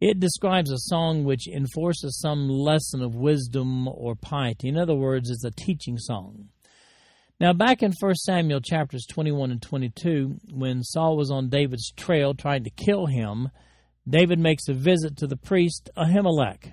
It 0.00 0.20
describes 0.20 0.70
a 0.70 0.78
song 0.78 1.24
which 1.24 1.48
enforces 1.48 2.20
some 2.20 2.48
lesson 2.48 3.02
of 3.02 3.16
wisdom 3.16 3.88
or 3.88 4.14
piety. 4.14 4.68
In 4.68 4.76
other 4.76 4.94
words, 4.94 5.30
it's 5.30 5.44
a 5.44 5.50
teaching 5.50 5.98
song. 5.98 6.50
Now, 7.38 7.52
back 7.52 7.82
in 7.82 7.92
1 7.98 8.14
Samuel 8.14 8.60
chapters 8.60 9.06
21 9.06 9.50
and 9.50 9.60
22, 9.62 10.38
when 10.52 10.82
Saul 10.82 11.16
was 11.16 11.30
on 11.30 11.50
David's 11.50 11.92
trail 11.92 12.32
trying 12.32 12.64
to 12.64 12.70
kill 12.70 13.06
him, 13.06 13.50
David 14.08 14.38
makes 14.38 14.68
a 14.68 14.72
visit 14.72 15.18
to 15.18 15.26
the 15.26 15.36
priest 15.36 15.90
Ahimelech. 15.96 16.72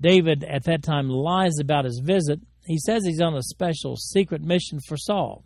David 0.00 0.44
at 0.44 0.64
that 0.64 0.82
time 0.82 1.08
lies 1.08 1.58
about 1.60 1.84
his 1.84 2.00
visit 2.04 2.40
he 2.66 2.78
says 2.78 3.04
he's 3.04 3.20
on 3.20 3.34
a 3.34 3.42
special 3.42 3.96
secret 3.96 4.42
mission 4.42 4.80
for 4.86 4.96
Saul. 4.96 5.44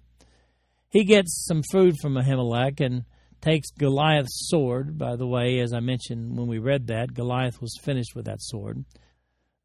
He 0.88 1.04
gets 1.04 1.44
some 1.46 1.62
food 1.70 1.96
from 2.00 2.14
Ahimelech 2.14 2.80
and 2.80 3.04
takes 3.40 3.70
Goliath's 3.70 4.48
sword. 4.48 4.98
By 4.98 5.16
the 5.16 5.26
way, 5.26 5.60
as 5.60 5.72
I 5.72 5.80
mentioned 5.80 6.36
when 6.36 6.48
we 6.48 6.58
read 6.58 6.86
that, 6.88 7.14
Goliath 7.14 7.60
was 7.60 7.78
finished 7.82 8.16
with 8.16 8.24
that 8.24 8.40
sword. 8.40 8.84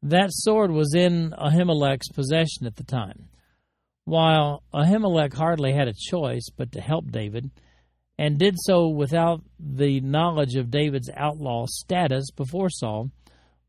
That 0.02 0.28
sword 0.30 0.70
was 0.70 0.94
in 0.94 1.32
Ahimelech's 1.32 2.10
possession 2.12 2.66
at 2.66 2.76
the 2.76 2.84
time. 2.84 3.28
While 4.06 4.62
Ahimelech 4.72 5.34
hardly 5.34 5.72
had 5.72 5.88
a 5.88 5.92
choice 5.92 6.48
but 6.56 6.70
to 6.72 6.80
help 6.80 7.10
David, 7.10 7.50
and 8.16 8.38
did 8.38 8.54
so 8.56 8.88
without 8.88 9.42
the 9.58 10.00
knowledge 10.00 10.54
of 10.54 10.70
David's 10.70 11.10
outlaw 11.16 11.66
status 11.68 12.30
before 12.30 12.70
Saul, 12.70 13.10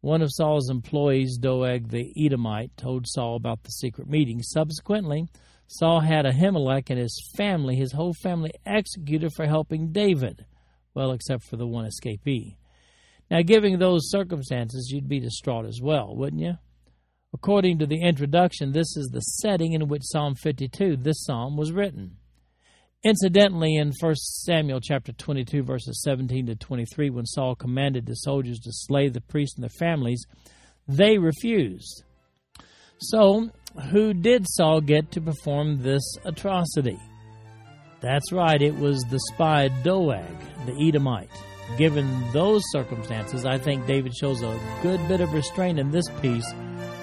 one 0.01 0.21
of 0.21 0.29
Saul's 0.31 0.69
employees, 0.69 1.39
Doeg 1.41 1.89
the 1.89 2.13
Edomite, 2.15 2.77
told 2.77 3.07
Saul 3.07 3.35
about 3.35 3.63
the 3.63 3.71
secret 3.71 4.07
meeting. 4.07 4.43
Subsequently, 4.43 5.25
Saul 5.65 6.01
had 6.01 6.25
Ahimelech 6.25 6.91
and 6.91 6.99
his 6.99 7.19
family, 7.35 7.75
his 7.75 7.93
whole 7.93 8.13
family, 8.13 8.51
executed 8.63 9.31
for 9.33 9.47
helping 9.47 9.91
David. 9.91 10.45
Well, 10.93 11.13
except 11.13 11.45
for 11.45 11.57
the 11.57 11.65
one 11.65 11.89
escapee. 11.89 12.57
Now, 13.31 13.41
given 13.41 13.79
those 13.79 14.11
circumstances, 14.11 14.91
you'd 14.91 15.09
be 15.09 15.19
distraught 15.19 15.65
as 15.65 15.81
well, 15.81 16.15
wouldn't 16.15 16.43
you? 16.43 16.59
According 17.33 17.79
to 17.79 17.85
the 17.85 18.01
introduction, 18.01 18.71
this 18.71 18.95
is 18.95 19.09
the 19.11 19.19
setting 19.19 19.73
in 19.73 19.87
which 19.87 20.03
Psalm 20.05 20.35
52, 20.35 20.97
this 20.97 21.25
psalm, 21.25 21.57
was 21.57 21.71
written. 21.71 22.17
Incidentally, 23.03 23.75
in 23.75 23.91
1 23.99 24.15
Samuel 24.15 24.79
chapter 24.81 25.11
22, 25.11 25.61
verses 25.61 26.01
17 26.03 26.47
to 26.47 26.55
23, 26.55 27.09
when 27.09 27.25
Saul 27.25 27.55
commanded 27.55 28.05
the 28.05 28.15
soldiers 28.15 28.59
to 28.59 28.71
slay 28.71 29.09
the 29.09 29.21
priests 29.21 29.55
and 29.55 29.63
their 29.63 29.69
families, 29.77 30.25
they 30.87 31.17
refused. 31.17 32.03
So, 32.99 33.51
who 33.91 34.13
did 34.13 34.45
Saul 34.49 34.81
get 34.81 35.11
to 35.11 35.21
perform 35.21 35.83
this 35.83 36.01
atrocity? 36.25 36.97
That's 37.99 38.31
right, 38.31 38.61
it 38.61 38.75
was 38.75 39.03
the 39.09 39.19
spy 39.33 39.67
Doeg, 39.83 40.25
the 40.65 40.87
Edomite. 40.87 41.29
Given 41.77 42.31
those 42.31 42.63
circumstances, 42.71 43.45
I 43.45 43.57
think 43.57 43.85
David 43.85 44.15
shows 44.15 44.41
a 44.41 44.59
good 44.81 45.05
bit 45.07 45.21
of 45.21 45.33
restraint 45.33 45.77
in 45.77 45.91
this 45.91 46.07
piece 46.21 46.51